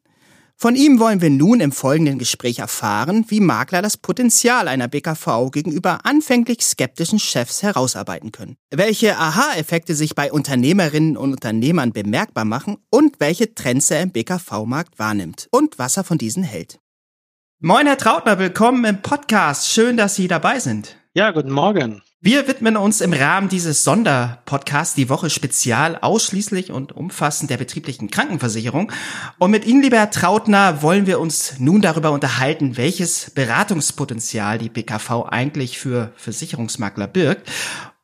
Von 0.57 0.75
ihm 0.75 0.99
wollen 0.99 1.21
wir 1.21 1.31
nun 1.31 1.59
im 1.59 1.71
folgenden 1.71 2.19
Gespräch 2.19 2.59
erfahren, 2.59 3.25
wie 3.29 3.39
Makler 3.39 3.81
das 3.81 3.97
Potenzial 3.97 4.67
einer 4.67 4.87
BKV 4.87 5.49
gegenüber 5.51 6.05
anfänglich 6.05 6.61
skeptischen 6.61 7.17
Chefs 7.17 7.63
herausarbeiten 7.63 8.31
können, 8.31 8.57
welche 8.69 9.17
Aha-Effekte 9.17 9.95
sich 9.95 10.13
bei 10.13 10.31
Unternehmerinnen 10.31 11.17
und 11.17 11.31
Unternehmern 11.31 11.93
bemerkbar 11.93 12.45
machen 12.45 12.77
und 12.91 13.19
welche 13.19 13.55
Trends 13.55 13.89
er 13.89 14.03
im 14.03 14.11
BKV-Markt 14.11 14.99
wahrnimmt 14.99 15.47
und 15.49 15.79
was 15.79 15.97
er 15.97 16.03
von 16.03 16.19
diesen 16.19 16.43
hält. 16.43 16.77
Moin, 17.59 17.87
Herr 17.87 17.97
Trautner, 17.97 18.37
willkommen 18.37 18.85
im 18.85 19.01
Podcast. 19.01 19.67
Schön, 19.67 19.97
dass 19.97 20.13
Sie 20.13 20.27
dabei 20.27 20.59
sind. 20.59 20.95
Ja, 21.15 21.31
guten 21.31 21.51
Morgen. 21.51 22.03
Wir 22.23 22.47
widmen 22.47 22.77
uns 22.77 23.01
im 23.01 23.13
Rahmen 23.13 23.49
dieses 23.49 23.83
Sonderpodcasts 23.83 24.93
die 24.93 25.09
Woche 25.09 25.31
spezial 25.31 25.97
ausschließlich 25.99 26.71
und 26.71 26.91
umfassend 26.91 27.49
der 27.49 27.57
betrieblichen 27.57 28.11
Krankenversicherung. 28.11 28.91
Und 29.39 29.49
mit 29.49 29.65
Ihnen, 29.65 29.81
lieber 29.81 29.97
Herr 29.97 30.11
Trautner, 30.11 30.83
wollen 30.83 31.07
wir 31.07 31.19
uns 31.19 31.55
nun 31.57 31.81
darüber 31.81 32.11
unterhalten, 32.11 32.77
welches 32.77 33.31
Beratungspotenzial 33.31 34.59
die 34.59 34.69
BKV 34.69 35.29
eigentlich 35.29 35.79
für 35.79 36.13
Versicherungsmakler 36.15 37.07
birgt. 37.07 37.49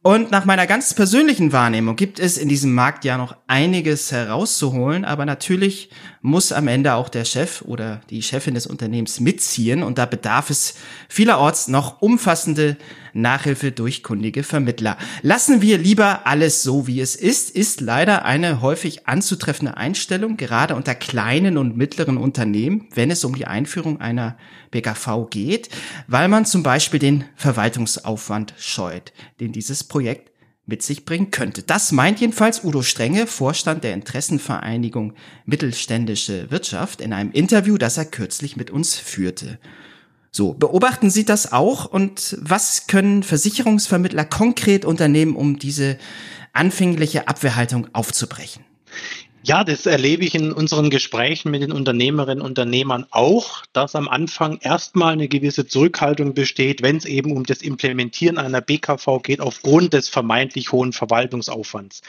Und 0.01 0.32
nach 0.32 0.45
meiner 0.45 0.65
ganz 0.65 0.95
persönlichen 0.95 1.51
Wahrnehmung 1.51 1.95
gibt 1.95 2.17
es 2.17 2.39
in 2.39 2.49
diesem 2.49 2.73
Markt 2.73 3.06
ja 3.06 3.17
noch 3.17 3.36
einiges 3.45 4.12
herauszuholen, 4.12 5.06
aber 5.06 5.27
natürlich 5.27 5.91
muss 6.21 6.51
am 6.51 6.67
Ende 6.67 6.93
auch 6.93 7.10
der 7.10 7.25
Chef 7.25 7.62
oder 7.62 8.01
die 8.10 8.21
Chefin 8.21 8.53
des 8.53 8.67
Unternehmens 8.67 9.19
mitziehen 9.19 9.84
und 9.84 9.97
da 9.97 10.06
bedarf 10.06 10.49
es 10.49 10.75
vielerorts 11.10 11.67
noch 11.67 12.01
umfassende 12.01 12.77
Nachhilfe 13.13 13.71
durch 13.71 14.03
kundige 14.03 14.43
Vermittler. 14.43 14.97
Lassen 15.21 15.62
wir 15.62 15.77
lieber 15.77 16.27
alles 16.27 16.63
so, 16.63 16.88
wie 16.88 17.01
es 17.01 17.15
ist, 17.15 17.49
ist 17.49 17.82
leider 17.82 18.25
eine 18.25 18.62
häufig 18.62 19.08
anzutreffende 19.08 19.77
Einstellung, 19.77 20.38
gerade 20.38 20.75
unter 20.75 20.95
kleinen 20.95 21.58
und 21.58 21.77
mittleren 21.77 22.17
Unternehmen, 22.17 22.88
wenn 22.93 23.12
es 23.12 23.25
um 23.25 23.36
die 23.36 23.47
Einführung 23.47 23.99
einer 24.01 24.38
BKV 24.71 25.30
geht, 25.30 25.69
weil 26.08 26.27
man 26.27 26.45
zum 26.45 26.63
Beispiel 26.63 26.99
den 26.99 27.25
Verwaltungsaufwand 27.36 28.53
scheut, 28.58 29.13
den 29.39 29.51
dieses 29.51 29.84
Projekt 29.84 30.32
mit 30.67 30.84
sich 30.84 31.06
bringen 31.06 31.32
könnte. 31.32 31.63
Das 31.63 31.91
meint 31.91 32.19
jedenfalls 32.19 32.63
Udo 32.63 32.84
Strenge, 32.84 33.25
Vorstand 33.25 33.84
der 33.84 33.93
Interessenvereinigung 33.93 35.13
Mittelständische 35.45 36.51
Wirtschaft, 36.51 37.01
in 37.01 37.13
einem 37.13 37.32
Interview, 37.32 37.77
das 37.77 37.97
er 37.97 38.06
kürzlich 38.06 38.58
mit 38.58 38.69
uns 38.69 38.95
führte. 38.95 39.58
So, 40.30 40.53
beobachten 40.53 41.10
Sie 41.10 41.25
das 41.25 41.53
auch 41.53 41.86
und 41.86 42.38
was 42.39 42.86
können 42.88 43.23
Versicherungsvermittler 43.23 44.25
konkret 44.25 44.84
unternehmen, 44.86 45.36
um 45.36 45.58
diese 45.58 45.97
anfängliche 46.51 47.30
Abwehrhaltung 47.30 47.88
aufzubrechen? 47.93 48.66
Ja, 49.47 49.63
das 49.63 49.86
erlebe 49.86 50.25
ich 50.25 50.36
in 50.36 50.51
unseren 50.51 50.89
Gesprächen 50.89 51.51
mit 51.51 51.62
den 51.62 51.71
Unternehmerinnen 51.71 52.41
und 52.41 52.49
Unternehmern 52.49 53.05
auch, 53.12 53.63
dass 53.71 53.95
am 53.95 54.10
Anfang 54.10 54.57
erstmal 54.60 55.13
eine 55.13 55.29
gewisse 55.29 55.65
Zurückhaltung 55.65 56.33
besteht, 56.33 56.81
wenn 56.81 56.97
es 56.97 57.05
eben 57.05 57.31
um 57.31 57.45
das 57.45 57.62
Implementieren 57.62 58.38
einer 58.38 58.60
BKV 58.60 59.21
geht, 59.23 59.39
aufgrund 59.39 59.93
des 59.93 60.10
vermeintlich 60.10 60.73
hohen 60.73 60.91
Verwaltungsaufwands. 60.91 62.01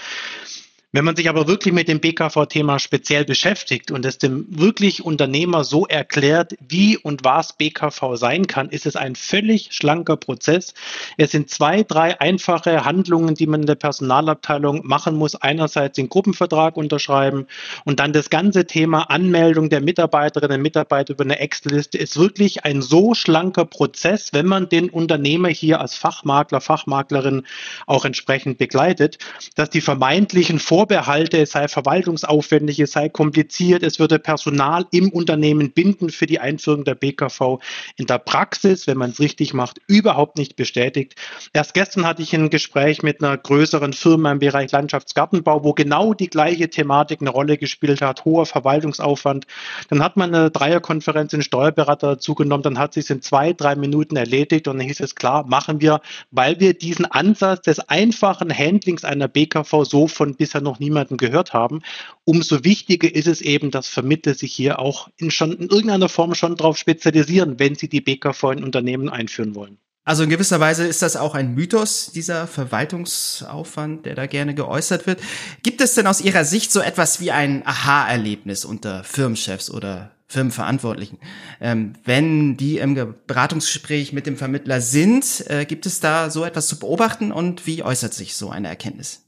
Wenn 0.91 1.05
man 1.05 1.17
sich 1.17 1.29
aber 1.29 1.47
wirklich 1.47 1.75
mit 1.75 1.87
dem 1.87 2.01
BKV-Thema 2.01 2.79
speziell 2.79 3.27
beschäftigt 3.27 3.91
und 3.91 4.07
es 4.07 4.17
dem 4.17 4.47
wirklich 4.49 5.05
Unternehmer 5.05 5.63
so 5.63 5.87
erklärt, 5.87 6.55
wie 6.67 6.97
und 6.97 7.25
was 7.25 7.59
BKV 7.59 8.15
sein 8.15 8.47
kann, 8.47 8.71
ist 8.71 8.87
es 8.87 8.97
ein 8.97 9.15
völlig 9.15 9.69
schlanker 9.73 10.17
Prozess. 10.17 10.73
Es 11.19 11.33
sind 11.33 11.51
zwei, 11.51 11.83
drei 11.83 12.19
einfache 12.23 12.87
Handlungen, 12.87 13.35
die 13.35 13.47
man 13.47 13.61
in 13.61 13.67
der 13.67 13.75
Personalabteilung 13.75 14.87
machen 14.87 15.15
muss. 15.17 15.35
Einerseits 15.35 15.97
den 15.97 16.09
Gruppenvertrag 16.09 16.79
unterschreiben 16.79 17.49
und 17.85 18.01
dann 18.01 18.15
das 18.15 18.31
ganze 18.31 18.67
Thema 18.67 19.11
Anmeldung 19.11 19.69
der 19.69 19.83
Mitarbeiterinnen 19.83 20.57
und 20.57 20.63
Mitarbeiter 20.63 21.13
über 21.13 21.25
eine 21.25 21.39
Excel-Liste 21.39 21.99
ist 21.99 22.19
wirklich 22.19 22.65
ein 22.65 22.81
so 22.81 23.13
schlanker 23.13 23.67
Prozess, 23.67 24.33
wenn 24.33 24.47
man 24.47 24.71
den 24.71 24.89
Unternehmer 24.89 25.49
hier 25.49 25.83
als 25.83 25.97
Fachmakler, 25.97 26.63
Fachmaklerin 26.63 27.43
auch 27.87 28.07
entsprechend 28.07 28.57
begleitet, 28.57 29.19
dass 29.55 29.69
die 29.69 29.83
vermeintlichen 29.83 30.59
Vor 30.59 30.78
Vorbehalte, 30.79 31.39
es 31.39 31.51
sei 31.51 31.67
verwaltungsaufwendig, 31.67 32.79
es 32.79 32.93
sei 32.93 33.09
kompliziert, 33.09 33.83
es 33.83 33.99
würde 33.99 34.21
Personal 34.21 34.87
im 34.93 35.09
Unternehmen 35.09 35.73
binden 35.73 36.09
für 36.09 36.27
die 36.27 36.39
Einführung 36.39 36.85
der 36.85 36.95
BKV. 36.95 37.59
In 37.97 38.07
der 38.07 38.19
Praxis, 38.19 38.87
wenn 38.87 38.97
man 38.97 39.11
es 39.11 39.19
richtig 39.19 39.53
macht, 39.55 39.81
überhaupt 39.89 40.39
nicht 40.39 40.55
bestätigt. 40.55 41.17
Erst 41.53 41.75
gestern 41.75 42.07
hatte 42.07 42.23
ich 42.23 42.33
ein 42.33 42.49
Gespräch 42.49 43.03
mit 43.03 43.21
einer 43.21 43.37
größeren 43.37 43.93
Firma 43.93 44.31
im 44.31 44.39
Bereich 44.39 44.71
Landschaftsgartenbau, 44.71 45.65
wo 45.65 45.73
genau 45.73 46.15
die 46.15 46.31
gleiche 46.31 46.71
Thematik 46.71 47.23
eine 47.23 47.31
Rolle 47.31 47.59
gespielt 47.59 48.01
hat, 48.01 48.25
hoher 48.25 48.47
Verwaltungsaufwand. 48.47 49.49
Dann 49.89 50.01
hat 50.01 50.17
man 50.17 50.33
eine 50.33 50.53
Dreierkonferenz 50.53 51.33
in 51.33 51.43
Steuerberater 51.43 52.15
dazu 52.15 52.37
genommen, 52.37 52.63
dann 52.63 52.79
hat 52.79 52.95
sich 52.95 53.07
es 53.07 53.11
in 53.11 53.21
zwei, 53.21 53.53
drei 53.53 53.75
Minuten 53.75 54.15
erledigt 54.15 54.69
und 54.69 54.79
dann 54.79 54.87
hieß 54.87 55.01
es 55.01 55.17
klar, 55.17 55.45
machen 55.45 55.81
wir, 55.81 56.01
weil 56.31 56.61
wir 56.61 56.75
diesen 56.75 57.05
Ansatz 57.05 57.63
des 57.63 57.81
einfachen 57.81 58.57
Handlings 58.57 59.05
einer 59.05 59.27
BKV 59.27 59.83
so 59.83 60.07
von 60.07 60.37
bisher 60.37 60.68
noch 60.69 60.79
niemandem 60.79 61.17
gehört 61.17 61.53
haben. 61.53 61.81
Umso 62.25 62.65
wichtiger 62.65 63.13
ist 63.15 63.27
es 63.27 63.41
eben, 63.41 63.71
dass 63.71 63.89
Vermittler 63.89 64.35
sich 64.35 64.53
hier 64.53 64.79
auch 64.79 65.09
in, 65.17 65.31
schon, 65.31 65.53
in 65.53 65.69
irgendeiner 65.69 66.09
Form 66.09 66.35
schon 66.35 66.57
darauf 66.57 66.77
spezialisieren, 66.77 67.59
wenn 67.59 67.75
sie 67.75 67.89
die 67.89 68.01
BKV 68.01 68.45
in 68.53 68.65
Unternehmen 68.65 69.09
einführen 69.09 69.55
wollen. 69.55 69.79
Also 70.09 70.23
in 70.23 70.31
gewisser 70.31 70.59
Weise 70.59 70.87
ist 70.87 71.03
das 71.03 71.17
auch 71.17 71.35
ein 71.35 71.55
Mythos, 71.55 72.13
dieser 72.13 72.47
Verwaltungsaufwand, 72.47 74.07
der 74.07 74.15
da 74.15 74.25
gerne 74.25 74.55
geäußert 74.55 75.07
wird. 75.07 75.21
Gibt 75.63 75.83
es 75.83 75.95
denn 75.95 76.07
aus 76.07 76.23
Ihrer 76.23 76.47
Sicht 76.47 76.73
so 76.73 76.81
etwas 76.81 77.21
wie 77.21 77.31
ein 77.31 77.63
Aha-Erlebnis 77.67 78.65
unter 78.65 79.05
Firmenchefs 79.05 79.71
oder 79.71 80.13
Firmenverantwortlichen? 80.27 81.19
Ähm, 81.61 81.93
wenn 82.07 82.57
die 82.57 82.79
im 82.79 83.17
Beratungsgespräch 83.27 84.15
mit 84.15 84.27
dem 84.27 84.39
Vermittler 84.39 84.81
sind, 84.81 85.45
äh, 85.47 85.67
gibt 85.67 85.85
es 85.85 86.01
da 86.01 86.31
so 86.31 86.43
etwas 86.43 86.69
zu 86.69 86.79
beobachten 86.79 87.31
und 87.31 87.67
wie 87.67 87.83
äußert 87.83 88.15
sich 88.15 88.35
so 88.35 88.49
eine 88.49 88.69
Erkenntnis? 88.69 89.28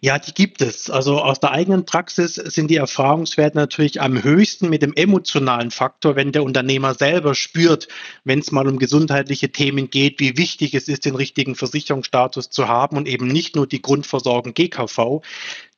Ja, 0.00 0.18
die 0.18 0.32
gibt 0.32 0.62
es. 0.62 0.90
Also 0.90 1.20
aus 1.20 1.40
der 1.40 1.50
eigenen 1.50 1.84
Praxis 1.84 2.34
sind 2.34 2.70
die 2.70 2.76
Erfahrungswerte 2.76 3.56
natürlich 3.56 4.00
am 4.00 4.22
höchsten 4.22 4.68
mit 4.68 4.82
dem 4.82 4.94
emotionalen 4.94 5.72
Faktor, 5.72 6.14
wenn 6.14 6.30
der 6.30 6.44
Unternehmer 6.44 6.94
selber 6.94 7.34
spürt, 7.34 7.88
wenn 8.22 8.38
es 8.38 8.52
mal 8.52 8.68
um 8.68 8.78
gesundheitliche 8.78 9.50
Themen 9.50 9.90
geht, 9.90 10.20
wie 10.20 10.36
wichtig 10.36 10.74
es 10.74 10.86
ist, 10.86 11.04
den 11.04 11.16
richtigen 11.16 11.56
Versicherungsstatus 11.56 12.48
zu 12.48 12.68
haben 12.68 12.96
und 12.96 13.08
eben 13.08 13.26
nicht 13.26 13.56
nur 13.56 13.66
die 13.66 13.82
Grundversorgung 13.82 14.54
GKV. 14.54 15.20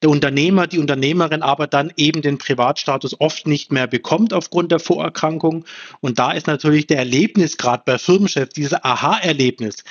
Der 0.02 0.10
Unternehmer, 0.10 0.66
die 0.66 0.78
Unternehmerin 0.78 1.42
aber 1.42 1.66
dann 1.66 1.92
eben 1.96 2.20
den 2.20 2.38
Privatstatus 2.38 3.20
oft 3.20 3.46
nicht 3.46 3.72
mehr 3.72 3.86
bekommt 3.86 4.34
aufgrund 4.34 4.70
der 4.70 4.80
Vorerkrankung. 4.80 5.64
Und 6.00 6.18
da 6.18 6.32
ist 6.32 6.46
natürlich 6.46 6.86
der 6.86 6.98
Erlebnis, 6.98 7.56
gerade 7.56 7.82
bei 7.86 7.98
Firmenchefs, 7.98 8.54
dieses 8.54 8.82
Aha-Erlebnis, 8.84 9.84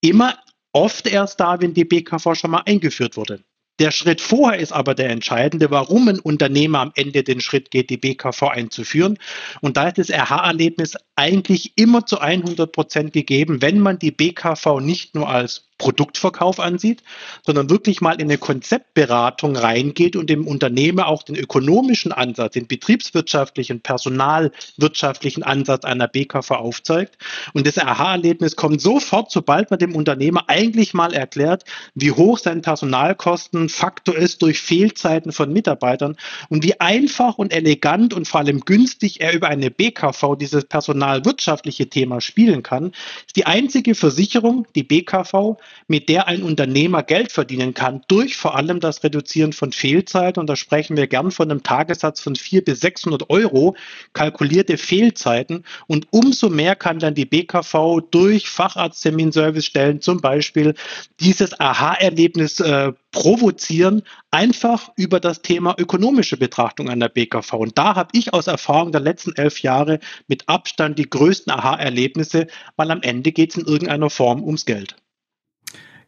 immer 0.00 0.38
oft 0.72 1.06
erst 1.06 1.40
da, 1.40 1.60
wenn 1.60 1.74
die 1.74 1.84
BKV 1.84 2.34
schon 2.34 2.50
mal 2.50 2.62
eingeführt 2.66 3.16
wurde. 3.16 3.42
Der 3.78 3.92
Schritt 3.92 4.20
vorher 4.20 4.58
ist 4.58 4.72
aber 4.72 4.94
der 4.94 5.10
entscheidende, 5.10 5.70
warum 5.70 6.08
ein 6.08 6.18
Unternehmer 6.18 6.80
am 6.80 6.92
Ende 6.96 7.22
den 7.22 7.40
Schritt 7.40 7.70
geht, 7.70 7.90
die 7.90 7.96
BKV 7.96 8.42
einzuführen. 8.48 9.18
Und 9.60 9.76
da 9.76 9.88
ist 9.88 9.98
das 9.98 10.10
RH-Erlebnis 10.10 10.96
eigentlich 11.14 11.74
immer 11.76 12.04
zu 12.04 12.18
100 12.18 12.72
Prozent 12.72 13.12
gegeben, 13.12 13.62
wenn 13.62 13.78
man 13.78 14.00
die 14.00 14.10
BKV 14.10 14.80
nicht 14.80 15.14
nur 15.14 15.28
als 15.28 15.67
Produktverkauf 15.78 16.60
ansieht, 16.60 17.02
sondern 17.46 17.70
wirklich 17.70 18.00
mal 18.00 18.14
in 18.14 18.22
eine 18.22 18.38
Konzeptberatung 18.38 19.56
reingeht 19.56 20.16
und 20.16 20.28
dem 20.28 20.46
Unternehmer 20.46 21.06
auch 21.06 21.22
den 21.22 21.36
ökonomischen 21.36 22.12
Ansatz, 22.12 22.54
den 22.54 22.66
betriebswirtschaftlichen, 22.66 23.80
personalwirtschaftlichen 23.80 25.44
Ansatz 25.44 25.84
einer 25.84 26.08
BKV 26.08 26.50
aufzeigt. 26.50 27.16
Und 27.54 27.66
das 27.66 27.78
Aha-Erlebnis 27.78 28.56
kommt 28.56 28.80
sofort, 28.80 29.30
sobald 29.30 29.70
man 29.70 29.78
dem 29.78 29.94
Unternehmer 29.94 30.44
eigentlich 30.48 30.94
mal 30.94 31.14
erklärt, 31.14 31.64
wie 31.94 32.10
hoch 32.10 32.38
sein 32.38 32.60
Personalkostenfaktor 32.60 34.16
ist 34.16 34.42
durch 34.42 34.60
Fehlzeiten 34.60 35.32
von 35.32 35.52
Mitarbeitern 35.52 36.16
und 36.48 36.64
wie 36.64 36.80
einfach 36.80 37.38
und 37.38 37.52
elegant 37.52 38.14
und 38.14 38.26
vor 38.26 38.40
allem 38.40 38.60
günstig 38.60 39.20
er 39.20 39.32
über 39.32 39.48
eine 39.48 39.70
BKV 39.70 40.34
dieses 40.38 40.64
personalwirtschaftliche 40.64 41.88
Thema 41.88 42.20
spielen 42.20 42.62
kann, 42.62 42.92
ist 43.26 43.36
die 43.36 43.46
einzige 43.46 43.94
Versicherung, 43.94 44.66
die 44.74 44.82
BKV, 44.82 45.56
mit 45.86 46.08
der 46.08 46.28
ein 46.28 46.42
Unternehmer 46.42 47.02
Geld 47.02 47.32
verdienen 47.32 47.74
kann, 47.74 48.02
durch 48.08 48.36
vor 48.36 48.56
allem 48.56 48.80
das 48.80 49.02
Reduzieren 49.04 49.52
von 49.52 49.72
Fehlzeiten. 49.72 50.40
Und 50.40 50.46
da 50.48 50.56
sprechen 50.56 50.96
wir 50.96 51.06
gern 51.06 51.30
von 51.30 51.50
einem 51.50 51.62
Tagessatz 51.62 52.20
von 52.20 52.36
400 52.36 52.64
bis 52.64 52.80
600 52.80 53.30
Euro 53.30 53.76
kalkulierte 54.12 54.78
Fehlzeiten. 54.78 55.64
Und 55.86 56.06
umso 56.10 56.48
mehr 56.48 56.76
kann 56.76 56.98
dann 56.98 57.14
die 57.14 57.24
BKV 57.24 58.00
durch 58.10 58.48
Facharztterminservicestellen 58.48 60.00
zum 60.00 60.20
Beispiel 60.20 60.74
dieses 61.20 61.58
Aha-Erlebnis 61.58 62.60
äh, 62.60 62.92
provozieren, 63.10 64.02
einfach 64.30 64.90
über 64.96 65.20
das 65.20 65.42
Thema 65.42 65.74
ökonomische 65.78 66.36
Betrachtung 66.36 66.90
an 66.90 67.00
der 67.00 67.08
BKV. 67.08 67.52
Und 67.54 67.78
da 67.78 67.94
habe 67.94 68.10
ich 68.12 68.32
aus 68.34 68.46
Erfahrung 68.46 68.92
der 68.92 69.00
letzten 69.00 69.34
elf 69.36 69.62
Jahre 69.62 69.98
mit 70.26 70.48
Abstand 70.48 70.98
die 70.98 71.08
größten 71.08 71.52
Aha-Erlebnisse, 71.52 72.46
weil 72.76 72.90
am 72.90 73.02
Ende 73.02 73.32
geht 73.32 73.50
es 73.50 73.56
in 73.56 73.66
irgendeiner 73.66 74.10
Form 74.10 74.42
ums 74.42 74.66
Geld. 74.66 74.96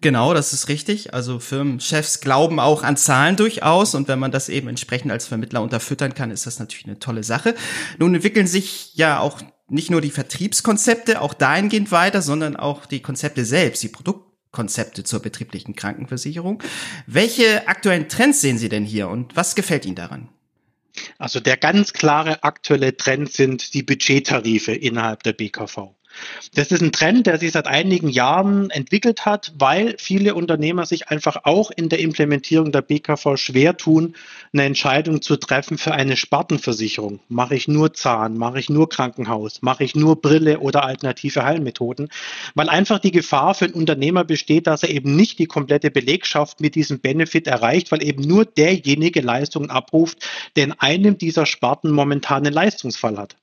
Genau, 0.02 0.32
das 0.32 0.54
ist 0.54 0.68
richtig. 0.68 1.12
Also 1.12 1.40
Firmenchefs 1.40 2.20
glauben 2.20 2.58
auch 2.58 2.82
an 2.82 2.96
Zahlen 2.96 3.36
durchaus 3.36 3.94
und 3.94 4.08
wenn 4.08 4.18
man 4.18 4.30
das 4.30 4.48
eben 4.48 4.68
entsprechend 4.68 5.12
als 5.12 5.26
Vermittler 5.26 5.60
unterfüttern 5.60 6.14
kann, 6.14 6.30
ist 6.30 6.46
das 6.46 6.58
natürlich 6.58 6.86
eine 6.86 6.98
tolle 6.98 7.22
Sache. 7.22 7.54
Nun 7.98 8.14
entwickeln 8.14 8.46
sich 8.46 8.94
ja 8.94 9.20
auch 9.20 9.40
nicht 9.68 9.90
nur 9.90 10.00
die 10.00 10.10
Vertriebskonzepte 10.10 11.20
auch 11.20 11.34
dahingehend 11.34 11.92
weiter, 11.92 12.22
sondern 12.22 12.56
auch 12.56 12.86
die 12.86 13.00
Konzepte 13.00 13.44
selbst, 13.44 13.82
die 13.82 13.88
Produktkonzepte 13.88 15.04
zur 15.04 15.20
betrieblichen 15.20 15.76
Krankenversicherung. 15.76 16.62
Welche 17.06 17.68
aktuellen 17.68 18.08
Trends 18.08 18.40
sehen 18.40 18.58
Sie 18.58 18.70
denn 18.70 18.86
hier 18.86 19.08
und 19.08 19.36
was 19.36 19.54
gefällt 19.54 19.84
Ihnen 19.84 19.96
daran? 19.96 20.28
Also 21.18 21.40
der 21.40 21.58
ganz 21.58 21.92
klare 21.92 22.42
aktuelle 22.42 22.96
Trend 22.96 23.32
sind 23.32 23.74
die 23.74 23.82
Budgettarife 23.82 24.72
innerhalb 24.72 25.22
der 25.22 25.34
BKV. 25.34 25.94
Das 26.54 26.72
ist 26.72 26.82
ein 26.82 26.92
Trend, 26.92 27.26
der 27.26 27.38
sich 27.38 27.52
seit 27.52 27.66
einigen 27.66 28.08
Jahren 28.08 28.70
entwickelt 28.70 29.24
hat, 29.24 29.52
weil 29.58 29.94
viele 29.98 30.34
Unternehmer 30.34 30.84
sich 30.86 31.08
einfach 31.08 31.44
auch 31.44 31.70
in 31.70 31.88
der 31.88 32.00
Implementierung 32.00 32.72
der 32.72 32.82
BKV 32.82 33.36
schwer 33.36 33.76
tun, 33.76 34.14
eine 34.52 34.64
Entscheidung 34.64 35.22
zu 35.22 35.36
treffen 35.36 35.78
für 35.78 35.92
eine 35.92 36.16
Spartenversicherung. 36.16 37.20
Mache 37.28 37.54
ich 37.54 37.68
nur 37.68 37.94
Zahn, 37.94 38.36
mache 38.36 38.58
ich 38.58 38.68
nur 38.68 38.88
Krankenhaus, 38.88 39.62
mache 39.62 39.84
ich 39.84 39.94
nur 39.94 40.20
Brille 40.20 40.60
oder 40.60 40.84
alternative 40.84 41.44
Heilmethoden, 41.44 42.08
weil 42.54 42.68
einfach 42.68 42.98
die 42.98 43.12
Gefahr 43.12 43.54
für 43.54 43.66
einen 43.66 43.74
Unternehmer 43.74 44.24
besteht, 44.24 44.66
dass 44.66 44.82
er 44.82 44.90
eben 44.90 45.14
nicht 45.14 45.38
die 45.38 45.46
komplette 45.46 45.90
Belegschaft 45.90 46.60
mit 46.60 46.74
diesem 46.74 47.00
Benefit 47.00 47.46
erreicht, 47.46 47.92
weil 47.92 48.02
eben 48.02 48.22
nur 48.22 48.44
derjenige 48.44 49.20
Leistungen 49.20 49.70
abruft, 49.70 50.28
der 50.56 50.64
in 50.64 50.72
einem 50.72 51.18
dieser 51.18 51.46
Sparten 51.46 51.90
momentan 51.90 52.44
einen 52.44 52.54
Leistungsfall 52.54 53.16
hat. 53.16 53.36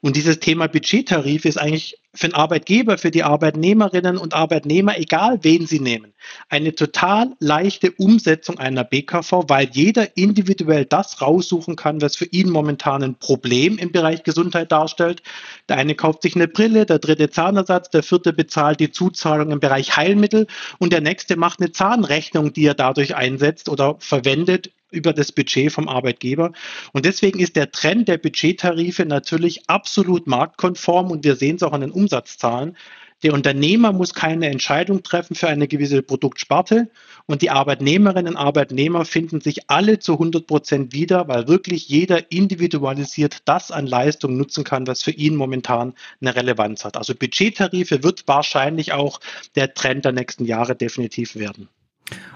Und 0.00 0.16
dieses 0.16 0.38
Thema 0.38 0.68
Budgettarif 0.68 1.44
ist 1.44 1.58
eigentlich 1.58 1.98
für 2.14 2.28
den 2.28 2.34
Arbeitgeber, 2.34 2.98
für 2.98 3.10
die 3.10 3.22
Arbeitnehmerinnen 3.22 4.16
und 4.16 4.34
Arbeitnehmer, 4.34 4.98
egal 4.98 5.38
wen 5.42 5.66
sie 5.66 5.78
nehmen, 5.78 6.14
eine 6.48 6.74
total 6.74 7.34
leichte 7.38 7.92
Umsetzung 7.92 8.58
einer 8.58 8.84
BKV, 8.84 9.44
weil 9.48 9.68
jeder 9.72 10.16
individuell 10.16 10.84
das 10.84 11.20
raussuchen 11.20 11.76
kann, 11.76 12.00
was 12.00 12.16
für 12.16 12.24
ihn 12.26 12.50
momentan 12.50 13.02
ein 13.02 13.14
Problem 13.16 13.78
im 13.78 13.92
Bereich 13.92 14.22
Gesundheit 14.22 14.72
darstellt. 14.72 15.22
Der 15.68 15.76
eine 15.76 15.94
kauft 15.94 16.22
sich 16.22 16.34
eine 16.34 16.48
Brille, 16.48 16.86
der 16.86 16.98
dritte 16.98 17.30
Zahnersatz, 17.30 17.90
der 17.90 18.02
vierte 18.02 18.32
bezahlt 18.32 18.80
die 18.80 18.90
Zuzahlung 18.90 19.50
im 19.50 19.60
Bereich 19.60 19.96
Heilmittel 19.96 20.46
und 20.78 20.92
der 20.92 21.00
nächste 21.00 21.36
macht 21.36 21.60
eine 21.60 21.72
Zahnrechnung, 21.72 22.52
die 22.52 22.64
er 22.64 22.74
dadurch 22.74 23.14
einsetzt 23.14 23.68
oder 23.68 23.96
verwendet 23.98 24.70
über 24.90 25.12
das 25.12 25.32
Budget 25.32 25.72
vom 25.72 25.88
Arbeitgeber. 25.88 26.52
Und 26.92 27.04
deswegen 27.04 27.38
ist 27.38 27.56
der 27.56 27.70
Trend 27.70 28.08
der 28.08 28.18
Budgettarife 28.18 29.04
natürlich 29.04 29.68
absolut 29.68 30.26
marktkonform 30.26 31.10
und 31.10 31.24
wir 31.24 31.36
sehen 31.36 31.56
es 31.56 31.62
auch 31.62 31.72
an 31.72 31.82
den 31.82 31.90
Umsatzzahlen. 31.90 32.76
Der 33.24 33.34
Unternehmer 33.34 33.92
muss 33.92 34.14
keine 34.14 34.46
Entscheidung 34.46 35.02
treffen 35.02 35.34
für 35.34 35.48
eine 35.48 35.66
gewisse 35.66 36.02
Produktsparte 36.02 36.88
und 37.26 37.42
die 37.42 37.50
Arbeitnehmerinnen 37.50 38.34
und 38.34 38.40
Arbeitnehmer 38.40 39.04
finden 39.04 39.40
sich 39.40 39.68
alle 39.68 39.98
zu 39.98 40.12
100 40.12 40.46
Prozent 40.46 40.92
wieder, 40.92 41.26
weil 41.26 41.48
wirklich 41.48 41.88
jeder 41.88 42.30
individualisiert 42.30 43.38
das 43.44 43.72
an 43.72 43.88
Leistung 43.88 44.36
nutzen 44.36 44.62
kann, 44.62 44.86
was 44.86 45.02
für 45.02 45.10
ihn 45.10 45.34
momentan 45.34 45.94
eine 46.20 46.36
Relevanz 46.36 46.84
hat. 46.84 46.96
Also 46.96 47.12
Budgettarife 47.12 48.04
wird 48.04 48.22
wahrscheinlich 48.28 48.92
auch 48.92 49.18
der 49.56 49.74
Trend 49.74 50.04
der 50.04 50.12
nächsten 50.12 50.44
Jahre 50.44 50.76
definitiv 50.76 51.34
werden. 51.34 51.68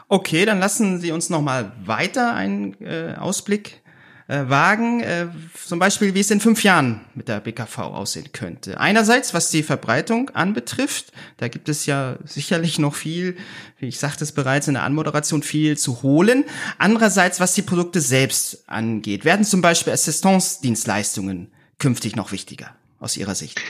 Okay, 0.08 0.44
dann 0.44 0.58
lassen 0.58 1.00
Sie 1.00 1.12
uns 1.12 1.30
noch 1.30 1.40
mal 1.40 1.72
weiter 1.84 2.34
einen 2.34 2.80
äh, 2.82 3.14
Ausblick 3.18 3.82
äh, 4.28 4.48
wagen, 4.48 5.00
äh, 5.00 5.26
zum 5.66 5.78
Beispiel, 5.78 6.14
wie 6.14 6.20
es 6.20 6.30
in 6.30 6.40
fünf 6.40 6.62
Jahren 6.62 7.00
mit 7.14 7.28
der 7.28 7.40
BKV 7.40 7.78
aussehen 7.78 8.30
könnte. 8.32 8.78
Einerseits, 8.78 9.34
was 9.34 9.50
die 9.50 9.62
Verbreitung 9.62 10.30
anbetrifft, 10.30 11.12
da 11.38 11.48
gibt 11.48 11.68
es 11.68 11.86
ja 11.86 12.16
sicherlich 12.24 12.78
noch 12.78 12.94
viel, 12.94 13.36
wie 13.78 13.88
ich 13.88 13.98
sagte 13.98 14.24
es 14.24 14.32
bereits 14.32 14.68
in 14.68 14.74
der 14.74 14.84
Anmoderation, 14.84 15.42
viel 15.42 15.76
zu 15.76 16.02
holen. 16.02 16.44
Andererseits, 16.78 17.40
was 17.40 17.54
die 17.54 17.62
Produkte 17.62 18.00
selbst 18.00 18.68
angeht, 18.68 19.24
werden 19.24 19.44
zum 19.44 19.60
Beispiel 19.60 19.92
Assistance-Dienstleistungen 19.92 21.50
künftig 21.78 22.16
noch 22.16 22.32
wichtiger 22.32 22.76
aus 23.00 23.16
Ihrer 23.16 23.34
Sicht? 23.34 23.60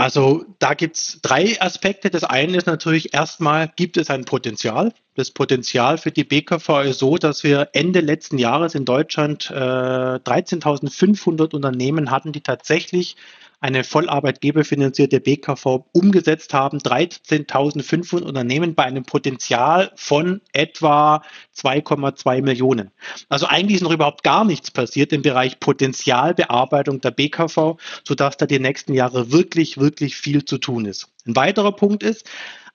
Also 0.00 0.46
da 0.58 0.72
gibt 0.72 0.96
es 0.96 1.18
drei 1.20 1.60
Aspekte. 1.60 2.08
Das 2.08 2.24
eine 2.24 2.56
ist 2.56 2.66
natürlich 2.66 3.12
erstmal, 3.12 3.70
gibt 3.76 3.98
es 3.98 4.08
ein 4.08 4.24
Potenzial? 4.24 4.94
Das 5.14 5.30
Potenzial 5.30 5.98
für 5.98 6.10
die 6.10 6.24
BKV 6.24 6.84
ist 6.84 7.00
so, 7.00 7.18
dass 7.18 7.44
wir 7.44 7.68
Ende 7.74 8.00
letzten 8.00 8.38
Jahres 8.38 8.74
in 8.74 8.86
Deutschland 8.86 9.50
äh, 9.50 9.54
13.500 9.54 11.54
Unternehmen 11.54 12.10
hatten, 12.10 12.32
die 12.32 12.40
tatsächlich 12.40 13.16
eine 13.60 13.84
vollarbeitgeberfinanzierte 13.84 15.20
BKV 15.20 15.84
umgesetzt 15.92 16.54
haben. 16.54 16.78
13.500 16.78 18.22
Unternehmen 18.22 18.74
bei 18.74 18.84
einem 18.84 19.04
Potenzial 19.04 19.92
von 19.96 20.40
etwa 20.52 21.22
2,2 21.56 22.42
Millionen. 22.42 22.90
Also 23.28 23.46
eigentlich 23.46 23.76
ist 23.76 23.82
noch 23.82 23.92
überhaupt 23.92 24.22
gar 24.22 24.44
nichts 24.44 24.70
passiert 24.70 25.12
im 25.12 25.22
Bereich 25.22 25.60
Potenzialbearbeitung 25.60 27.00
der 27.00 27.10
BKV, 27.10 27.76
sodass 28.04 28.36
da 28.38 28.46
die 28.46 28.58
nächsten 28.58 28.94
Jahre 28.94 29.30
wirklich, 29.30 29.78
wirklich 29.78 30.16
viel 30.16 30.44
zu 30.44 30.58
tun 30.58 30.86
ist. 30.86 31.08
Ein 31.26 31.36
weiterer 31.36 31.72
Punkt 31.72 32.02
ist, 32.02 32.26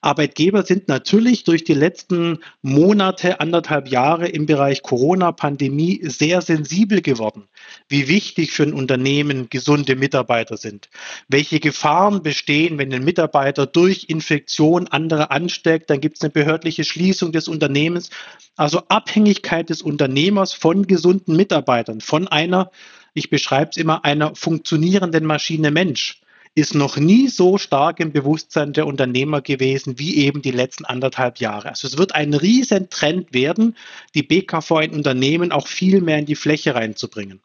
Arbeitgeber 0.05 0.63
sind 0.63 0.87
natürlich 0.87 1.45
durch 1.45 1.63
die 1.63 1.73
letzten 1.73 2.37
Monate, 2.61 3.39
anderthalb 3.39 3.87
Jahre 3.87 4.27
im 4.27 4.45
Bereich 4.45 4.83
Corona-Pandemie 4.83 5.99
sehr 6.03 6.41
sensibel 6.41 7.01
geworden, 7.01 7.47
wie 7.89 8.07
wichtig 8.07 8.51
für 8.51 8.63
ein 8.63 8.73
Unternehmen 8.73 9.49
gesunde 9.49 9.95
Mitarbeiter 9.95 10.57
sind, 10.57 10.89
welche 11.27 11.59
Gefahren 11.59 12.21
bestehen, 12.21 12.77
wenn 12.77 12.93
ein 12.93 13.03
Mitarbeiter 13.03 13.65
durch 13.65 14.05
Infektion 14.07 14.87
andere 14.87 15.31
ansteckt, 15.31 15.89
dann 15.89 16.01
gibt 16.01 16.17
es 16.17 16.21
eine 16.21 16.29
behördliche 16.29 16.83
Schließung 16.83 17.31
des 17.31 17.47
Unternehmens. 17.47 18.11
Also 18.55 18.83
Abhängigkeit 18.89 19.71
des 19.71 19.81
Unternehmers 19.81 20.53
von 20.53 20.85
gesunden 20.85 21.35
Mitarbeitern, 21.35 21.99
von 21.99 22.27
einer, 22.27 22.69
ich 23.15 23.31
beschreibe 23.31 23.71
es 23.71 23.77
immer, 23.77 24.05
einer 24.05 24.35
funktionierenden 24.35 25.25
Maschine 25.25 25.71
Mensch 25.71 26.21
ist 26.55 26.73
noch 26.73 26.95
nie 26.95 27.27
so 27.27 27.57
stark 27.57 27.99
im 27.99 28.13
Bewusstsein 28.13 28.71
der 28.71 28.87
Unternehmer 28.87 29.41
gewesen 29.41 29.99
wie 29.99 30.15
eben 30.17 30.41
die 30.41 30.51
letzten 30.51 30.85
anderthalb 30.85 31.39
Jahre. 31.39 31.69
Also 31.69 31.87
es 31.87 31.97
wird 31.97 32.15
ein 32.15 32.33
Riesentrend 32.33 33.33
werden, 33.33 33.75
die 34.15 34.23
BKV 34.23 34.71
in 34.81 34.91
Unternehmen 34.91 35.51
auch 35.51 35.67
viel 35.67 35.99
mehr 35.99 36.17
in 36.17 36.25
die 36.25 36.35
Fläche 36.35 36.73
reinzubringen. 36.73 37.41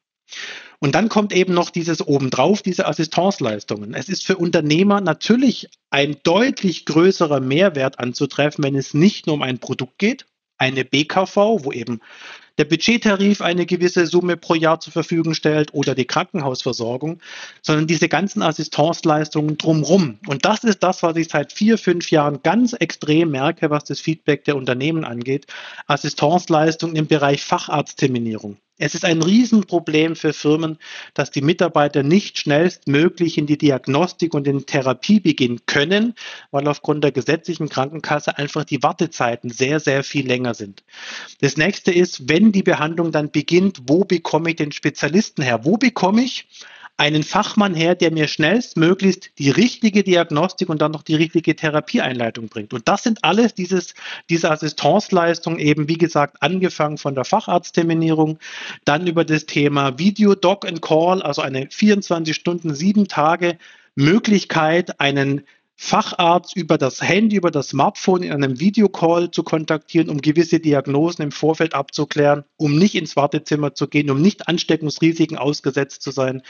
Und 0.79 0.95
dann 0.95 1.09
kommt 1.09 1.33
eben 1.35 1.53
noch 1.53 1.71
dieses 1.71 2.07
obendrauf, 2.07 2.63
diese 2.63 2.87
Assistenzleistungen. 2.87 3.95
Es 3.95 4.09
ist 4.09 4.25
für 4.25 4.37
Unternehmer 4.37 5.01
natürlich 5.01 5.69
ein 5.91 6.17
deutlich 6.23 6.87
größerer 6.87 7.41
Mehrwert 7.41 7.99
anzutreffen, 7.99 8.65
wenn 8.65 8.77
es 8.77 8.95
nicht 8.95 9.27
nur 9.27 9.35
um 9.35 9.43
ein 9.43 9.59
Produkt 9.59 9.99
geht, 9.99 10.25
eine 10.57 10.85
BKV, 10.85 11.37
wo 11.37 11.73
eben 11.73 12.01
der 12.61 12.67
Budgettarif 12.67 13.41
eine 13.41 13.65
gewisse 13.65 14.05
Summe 14.05 14.37
pro 14.37 14.55
Jahr 14.55 14.81
zur 14.81 14.93
Verfügung 14.93 15.33
stellt 15.33 15.73
oder 15.73 15.95
die 15.95 16.05
Krankenhausversorgung, 16.05 17.19
sondern 17.63 17.87
diese 17.87 18.07
ganzen 18.07 18.43
Assistenzleistungen 18.43 19.57
drumherum. 19.57 20.19
Und 20.27 20.45
das 20.45 20.63
ist 20.65 20.83
das, 20.83 21.03
was 21.03 21.17
ich 21.17 21.29
seit 21.31 21.55
vier, 21.55 21.79
fünf 21.79 22.11
Jahren 22.11 22.43
ganz 22.43 22.75
extrem 22.75 23.31
merke, 23.31 23.71
was 23.71 23.85
das 23.85 23.99
Feedback 24.01 24.45
der 24.45 24.57
Unternehmen 24.57 25.07
angeht. 25.07 25.47
Assistenzleistungen 25.87 26.97
im 26.97 27.07
Bereich 27.07 27.43
Facharztterminierung. 27.43 28.59
Es 28.83 28.95
ist 28.95 29.05
ein 29.05 29.21
Riesenproblem 29.21 30.17
für 30.17 30.33
Firmen, 30.33 30.79
dass 31.13 31.31
die 31.31 31.43
Mitarbeiter 31.43 32.03
nicht 32.03 32.39
schnellstmöglich 32.39 33.37
in 33.37 33.45
die 33.45 33.59
Diagnostik 33.59 34.33
und 34.33 34.49
in 34.49 34.65
Therapie 34.65 35.21
beginnen 35.21 35.61
können, 35.67 36.15
weil 36.51 36.67
aufgrund 36.67 37.05
der 37.05 37.13
gesetzlichen 37.13 37.69
Krankenkasse 37.69 38.39
einfach 38.39 38.65
die 38.65 38.83
Wartezeiten 38.83 39.51
sehr, 39.51 39.81
sehr 39.81 40.03
viel 40.03 40.27
länger 40.27 40.55
sind. 40.55 40.83
Das 41.43 41.59
nächste 41.59 41.93
ist, 41.93 42.31
wenn 42.31 42.53
die 42.53 42.63
Behandlung 42.63 43.13
dann 43.13 43.31
beginnt, 43.31 43.83
wo 43.87 44.05
bekomme 44.05 44.49
ich 44.49 44.57
den 44.57 44.73
Spezialisten 44.73 45.43
her? 45.43 45.67
Wo 45.67 45.77
bekomme 45.77 46.23
ich 46.23 46.47
einen 47.01 47.23
Fachmann 47.23 47.75
her, 47.75 47.95
der 47.95 48.13
mir 48.13 48.29
schnellstmöglichst 48.29 49.31
die 49.39 49.49
richtige 49.49 50.05
Diagnostik 50.05 50.69
und 50.69 50.83
dann 50.83 50.93
noch 50.93 51.03
die 51.03 51.15
richtige 51.15 51.57
Therapieeinleitung 51.57 52.51
bringt. 52.51 52.75
Und 52.75 52.89
das 52.89 53.05
sind 53.05 53.25
alles 53.25 53.55
dieses, 53.55 53.95
diese 54.29 54.51
Assistenzleistungen 54.51 55.59
eben, 55.61 55.89
wie 55.89 55.97
gesagt, 55.97 56.37
angefangen 56.43 56.99
von 56.99 57.15
der 57.15 57.25
Facharztterminierung, 57.25 58.39
dann 58.85 59.07
über 59.07 59.25
das 59.25 59.47
Thema 59.47 59.99
Video 59.99 60.35
Doc 60.35 60.67
and 60.69 60.83
Call, 60.83 61.23
also 61.23 61.41
eine 61.41 61.69
24 61.71 62.37
Stunden, 62.37 62.75
sieben 62.75 63.09
Tage 63.09 63.57
Möglichkeit, 63.95 65.01
einen 65.01 65.47
Facharzt 65.83 66.55
über 66.57 66.77
das 66.77 67.01
Handy, 67.01 67.37
über 67.37 67.51
das 67.51 67.71
Smartphone 67.71 68.23
in 68.23 68.33
einem 68.33 68.61
Videocall 68.61 69.31
zu 69.31 69.43
kontaktieren, 69.43 70.11
um 70.11 70.21
gewisse 70.21 70.61
Diagnosen 70.61 71.23
im 71.23 71.33
Vorfeld 71.33 71.75
abzuklären, 71.75 72.45
um 72.59 72.77
nicht 72.77 72.95
ins 72.95 73.17
Wartezimmer 73.17 73.75
zu 73.75 73.89
gehen, 73.89 74.11
um 74.11 74.21
nicht 74.21 74.47
Ansteckungsrisiken 74.47 75.39
ausgesetzt 75.39 76.03
zu 76.03 76.11
sein. 76.11 76.43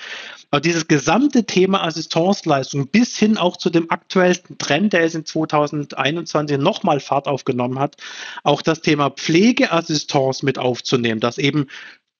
Aber 0.51 0.61
dieses 0.61 0.89
gesamte 0.89 1.47
Thema 1.47 1.85
Assistenzleistung 1.85 2.89
bis 2.89 3.17
hin 3.17 3.39
auch 3.39 3.57
zu 3.57 3.71
dem 3.71 3.89
aktuellsten 3.89 4.59
Trend, 4.59 4.95
der 4.95 5.05
es 5.05 5.15
in 5.15 5.25
2021 5.25 6.59
nochmal 6.59 6.99
Fahrt 6.99 7.29
aufgenommen 7.29 7.79
hat, 7.79 7.99
auch 8.43 8.63
das 8.63 8.81
Thema 8.81 9.11
Pflegeassistenz 9.11 10.43
mit 10.43 10.59
aufzunehmen, 10.59 11.21
dass 11.21 11.39
eben 11.39 11.69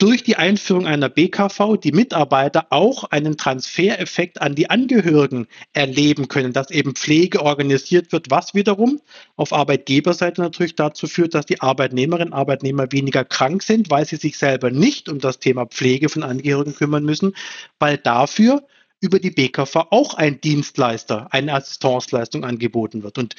durch 0.01 0.23
die 0.23 0.37
Einführung 0.37 0.87
einer 0.87 1.11
BKV 1.11 1.77
die 1.77 1.93
Mitarbeiter 1.93 2.69
auch 2.71 3.05
einen 3.05 3.37
Transfereffekt 3.37 4.41
an 4.41 4.55
die 4.55 4.71
Angehörigen 4.71 5.47
erleben 5.75 6.27
können, 6.27 6.55
dass 6.55 6.71
eben 6.71 6.95
Pflege 6.95 7.43
organisiert 7.43 8.11
wird, 8.11 8.31
was 8.31 8.55
wiederum 8.55 9.01
auf 9.37 9.53
Arbeitgeberseite 9.53 10.41
natürlich 10.41 10.75
dazu 10.75 11.07
führt, 11.07 11.35
dass 11.35 11.45
die 11.45 11.61
Arbeitnehmerinnen 11.61 12.33
und 12.33 12.39
Arbeitnehmer 12.39 12.91
weniger 12.91 13.25
krank 13.25 13.63
sind, 13.63 13.91
weil 13.91 14.07
sie 14.07 14.17
sich 14.17 14.39
selber 14.39 14.71
nicht 14.71 15.11
um 15.11 15.19
das 15.19 15.39
Thema 15.39 15.67
Pflege 15.67 16.09
von 16.09 16.23
Angehörigen 16.23 16.75
kümmern 16.75 17.05
müssen, 17.05 17.35
weil 17.79 17.99
dafür 17.99 18.63
über 19.01 19.19
die 19.19 19.31
BKV 19.31 19.77
auch 19.91 20.15
ein 20.15 20.41
Dienstleister, 20.41 21.29
eine 21.31 21.55
Assistenzleistung 21.55 22.45
angeboten 22.45 23.03
wird. 23.03 23.19
Und 23.19 23.35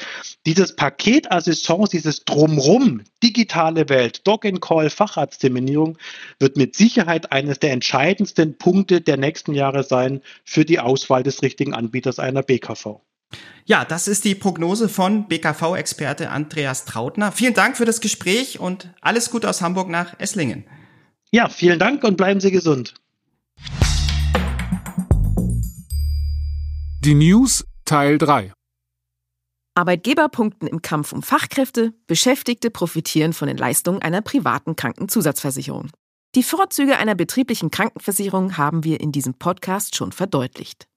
dieses 0.45 0.75
Paket 0.75 1.31
Assistance, 1.31 1.91
dieses 1.91 2.25
Drumrum, 2.25 3.01
digitale 3.23 3.87
Welt, 3.89 4.25
Dog-and-Call, 4.27 4.89
Facharztterminierung, 4.89 5.97
wird 6.39 6.57
mit 6.57 6.75
Sicherheit 6.75 7.31
eines 7.31 7.59
der 7.59 7.71
entscheidendsten 7.71 8.57
Punkte 8.57 9.01
der 9.01 9.17
nächsten 9.17 9.53
Jahre 9.53 9.83
sein 9.83 10.21
für 10.43 10.65
die 10.65 10.79
Auswahl 10.79 11.23
des 11.23 11.41
richtigen 11.43 11.73
Anbieters 11.73 12.19
einer 12.19 12.41
BKV. 12.41 13.01
Ja, 13.65 13.85
das 13.85 14.07
ist 14.07 14.25
die 14.25 14.35
Prognose 14.35 14.89
von 14.89 15.27
BKV-Experte 15.27 16.29
Andreas 16.29 16.85
Trautner. 16.85 17.31
Vielen 17.31 17.53
Dank 17.53 17.77
für 17.77 17.85
das 17.85 18.01
Gespräch 18.01 18.59
und 18.59 18.89
alles 19.01 19.29
Gute 19.29 19.49
aus 19.49 19.61
Hamburg 19.61 19.89
nach 19.89 20.19
Esslingen. 20.19 20.65
Ja, 21.31 21.47
vielen 21.47 21.79
Dank 21.79 22.03
und 22.03 22.17
bleiben 22.17 22.41
Sie 22.41 22.51
gesund. 22.51 22.95
Die 27.03 27.15
News 27.15 27.65
Teil 27.83 28.19
3 28.19 28.53
Arbeitgeber 29.73 30.29
punkten 30.29 30.67
im 30.67 30.83
Kampf 30.83 31.13
um 31.13 31.23
Fachkräfte, 31.23 31.95
Beschäftigte 32.05 32.69
profitieren 32.69 33.33
von 33.33 33.47
den 33.47 33.57
Leistungen 33.57 34.03
einer 34.03 34.21
privaten 34.21 34.75
Krankenzusatzversicherung. 34.75 35.89
Die 36.35 36.43
Vorzüge 36.43 36.99
einer 36.99 37.15
betrieblichen 37.15 37.71
Krankenversicherung 37.71 38.55
haben 38.57 38.83
wir 38.83 39.01
in 39.01 39.11
diesem 39.11 39.33
Podcast 39.33 39.95
schon 39.95 40.11
verdeutlicht. 40.11 40.87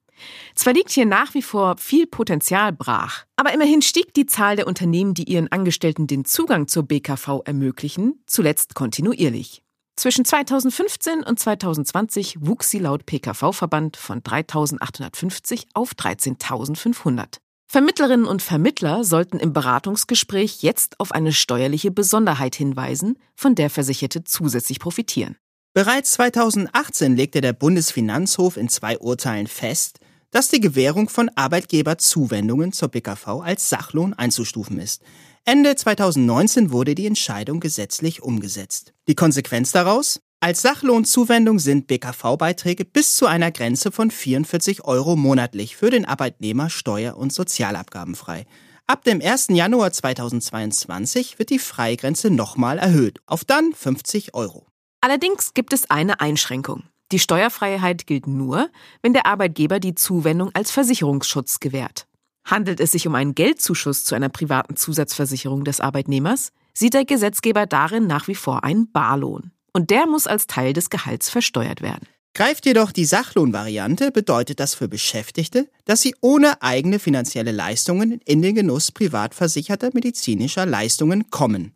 Zwar 0.54 0.74
liegt 0.74 0.90
hier 0.90 1.06
nach 1.06 1.32
wie 1.32 1.40
vor 1.40 1.78
viel 1.78 2.06
Potenzial 2.06 2.74
brach, 2.74 3.24
aber 3.36 3.54
immerhin 3.54 3.80
stieg 3.80 4.12
die 4.12 4.26
Zahl 4.26 4.56
der 4.56 4.66
Unternehmen, 4.66 5.14
die 5.14 5.24
ihren 5.24 5.50
Angestellten 5.50 6.06
den 6.06 6.26
Zugang 6.26 6.68
zur 6.68 6.82
BKV 6.82 7.40
ermöglichen, 7.46 8.22
zuletzt 8.26 8.74
kontinuierlich. 8.74 9.63
Zwischen 9.96 10.24
2015 10.24 11.22
und 11.22 11.38
2020 11.38 12.38
wuchs 12.40 12.70
sie 12.70 12.80
laut 12.80 13.06
PKV-Verband 13.06 13.96
von 13.96 14.22
3.850 14.22 15.66
auf 15.72 15.92
13.500. 15.92 17.38
Vermittlerinnen 17.66 18.26
und 18.26 18.42
Vermittler 18.42 19.04
sollten 19.04 19.38
im 19.38 19.52
Beratungsgespräch 19.52 20.62
jetzt 20.62 21.00
auf 21.00 21.12
eine 21.12 21.32
steuerliche 21.32 21.90
Besonderheit 21.90 22.54
hinweisen, 22.54 23.18
von 23.34 23.54
der 23.54 23.70
Versicherte 23.70 24.24
zusätzlich 24.24 24.80
profitieren. 24.80 25.36
Bereits 25.74 26.12
2018 26.12 27.16
legte 27.16 27.40
der 27.40 27.52
Bundesfinanzhof 27.52 28.56
in 28.56 28.68
zwei 28.68 28.98
Urteilen 28.98 29.48
fest, 29.48 29.98
dass 30.34 30.48
die 30.48 30.58
Gewährung 30.58 31.08
von 31.08 31.30
Arbeitgeberzuwendungen 31.36 32.72
zur 32.72 32.88
BKV 32.88 33.40
als 33.40 33.70
Sachlohn 33.70 34.14
einzustufen 34.14 34.80
ist. 34.80 35.00
Ende 35.44 35.76
2019 35.76 36.72
wurde 36.72 36.96
die 36.96 37.06
Entscheidung 37.06 37.60
gesetzlich 37.60 38.20
umgesetzt. 38.20 38.94
Die 39.06 39.14
Konsequenz 39.14 39.70
daraus? 39.70 40.20
Als 40.40 40.60
Sachlohnzuwendung 40.62 41.60
sind 41.60 41.86
BKV-Beiträge 41.86 42.84
bis 42.84 43.14
zu 43.14 43.26
einer 43.26 43.52
Grenze 43.52 43.92
von 43.92 44.10
44 44.10 44.84
Euro 44.84 45.14
monatlich 45.14 45.76
für 45.76 45.90
den 45.90 46.04
Arbeitnehmer 46.04 46.68
steuer- 46.68 47.16
und 47.16 47.32
sozialabgabenfrei. 47.32 48.44
Ab 48.88 49.04
dem 49.04 49.22
1. 49.22 49.48
Januar 49.50 49.92
2022 49.92 51.38
wird 51.38 51.50
die 51.50 51.60
Freigrenze 51.60 52.30
nochmal 52.30 52.78
erhöht 52.78 53.20
auf 53.26 53.44
dann 53.44 53.72
50 53.72 54.34
Euro. 54.34 54.66
Allerdings 55.00 55.54
gibt 55.54 55.72
es 55.72 55.90
eine 55.90 56.20
Einschränkung. 56.20 56.82
Die 57.12 57.18
Steuerfreiheit 57.18 58.06
gilt 58.06 58.26
nur, 58.26 58.70
wenn 59.02 59.12
der 59.12 59.26
Arbeitgeber 59.26 59.78
die 59.78 59.94
Zuwendung 59.94 60.50
als 60.54 60.70
Versicherungsschutz 60.70 61.60
gewährt. 61.60 62.06
Handelt 62.44 62.80
es 62.80 62.92
sich 62.92 63.06
um 63.06 63.14
einen 63.14 63.34
Geldzuschuss 63.34 64.04
zu 64.04 64.14
einer 64.14 64.28
privaten 64.28 64.76
Zusatzversicherung 64.76 65.64
des 65.64 65.80
Arbeitnehmers, 65.80 66.52
sieht 66.74 66.94
der 66.94 67.04
Gesetzgeber 67.04 67.66
darin 67.66 68.06
nach 68.06 68.28
wie 68.28 68.34
vor 68.34 68.64
einen 68.64 68.90
Barlohn. 68.90 69.52
Und 69.72 69.90
der 69.90 70.06
muss 70.06 70.26
als 70.26 70.46
Teil 70.46 70.72
des 70.72 70.90
Gehalts 70.90 71.30
versteuert 71.30 71.82
werden. 71.82 72.06
Greift 72.36 72.66
jedoch 72.66 72.90
die 72.90 73.04
Sachlohnvariante, 73.04 74.10
bedeutet 74.10 74.58
das 74.58 74.74
für 74.74 74.88
Beschäftigte, 74.88 75.70
dass 75.84 76.02
sie 76.02 76.16
ohne 76.20 76.60
eigene 76.62 76.98
finanzielle 76.98 77.52
Leistungen 77.52 78.20
in 78.24 78.42
den 78.42 78.56
Genuss 78.56 78.90
privat 78.90 79.34
versicherter 79.34 79.90
medizinischer 79.92 80.66
Leistungen 80.66 81.30
kommen. 81.30 81.72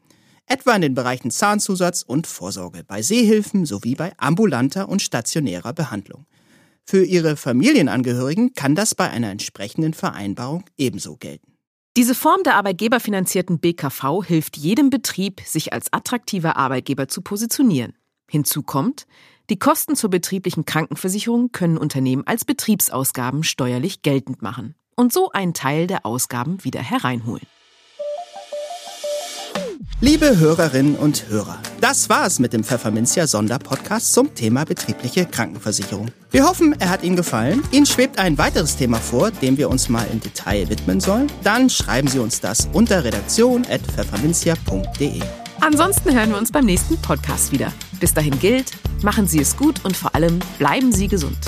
Etwa 0.51 0.75
in 0.75 0.81
den 0.81 0.95
Bereichen 0.95 1.31
Zahnzusatz 1.31 2.03
und 2.03 2.27
Vorsorge, 2.27 2.83
bei 2.83 3.03
Sehhilfen 3.03 3.67
sowie 3.67 3.95
bei 3.95 4.15
ambulanter 4.17 4.89
und 4.89 5.03
stationärer 5.03 5.75
Behandlung. 5.75 6.25
Für 6.87 7.05
ihre 7.05 7.37
Familienangehörigen 7.37 8.55
kann 8.55 8.75
das 8.75 8.95
bei 8.95 9.11
einer 9.11 9.31
entsprechenden 9.31 9.93
Vereinbarung 9.93 10.65
ebenso 10.79 11.17
gelten. 11.17 11.53
Diese 11.99 12.15
Form 12.15 12.45
der 12.45 12.55
arbeitgeberfinanzierten 12.55 13.59
BKV 13.59 14.25
hilft 14.25 14.57
jedem 14.57 14.89
Betrieb, 14.89 15.43
sich 15.45 15.75
als 15.75 15.93
attraktiver 15.93 16.57
Arbeitgeber 16.57 17.09
zu 17.09 17.21
positionieren. 17.21 17.93
Hinzu 18.31 18.63
kommt, 18.63 19.07
die 19.51 19.59
Kosten 19.59 19.97
zur 19.97 20.09
betrieblichen 20.09 20.65
Krankenversicherung 20.65 21.53
können 21.53 21.77
Unternehmen 21.77 22.27
als 22.27 22.47
Betriebsausgaben 22.47 23.43
steuerlich 23.43 24.01
geltend 24.01 24.41
machen 24.41 24.77
und 24.97 25.13
so 25.13 25.31
einen 25.31 25.53
Teil 25.53 25.87
der 25.87 26.07
Ausgaben 26.07 26.65
wieder 26.65 26.81
hereinholen. 26.81 27.47
Liebe 30.01 30.39
Hörerinnen 30.39 30.95
und 30.95 31.29
Hörer, 31.29 31.59
das 31.81 32.09
war 32.09 32.25
es 32.25 32.39
mit 32.39 32.53
dem 32.53 32.63
Pfefferminzia 32.63 33.27
Sonderpodcast 33.27 34.13
zum 34.13 34.33
Thema 34.33 34.65
betriebliche 34.65 35.27
Krankenversicherung. 35.27 36.13
Wir 36.31 36.47
hoffen, 36.47 36.77
er 36.79 36.91
hat 36.91 37.03
Ihnen 37.03 37.17
gefallen. 37.17 37.65
Ihnen 37.73 37.85
schwebt 37.85 38.21
ein 38.21 38.39
weiteres 38.39 38.77
Thema 38.77 38.99
vor, 38.99 39.33
dem 39.33 39.59
wir 39.59 39.69
uns 39.69 39.89
mal 39.89 40.07
im 40.13 40.21
Detail 40.21 40.69
widmen 40.69 41.01
sollen. 41.01 41.27
Dann 41.43 41.69
schreiben 41.69 42.07
Sie 42.07 42.21
uns 42.21 42.41
das 42.41 42.69
unter 42.73 43.03
redaktion.pfefferminzia.de. 43.03 45.21
Ansonsten 45.63 46.15
hören 46.15 46.31
wir 46.31 46.39
uns 46.39 46.53
beim 46.53 46.67
nächsten 46.67 46.97
Podcast 46.99 47.51
wieder. 47.51 47.73
Bis 47.99 48.15
dahin 48.15 48.39
gilt, 48.39 48.71
machen 49.03 49.27
Sie 49.27 49.41
es 49.41 49.57
gut 49.57 49.85
und 49.85 49.97
vor 49.97 50.15
allem 50.15 50.39
bleiben 50.61 50.93
Sie 50.93 51.09
gesund. 51.09 51.39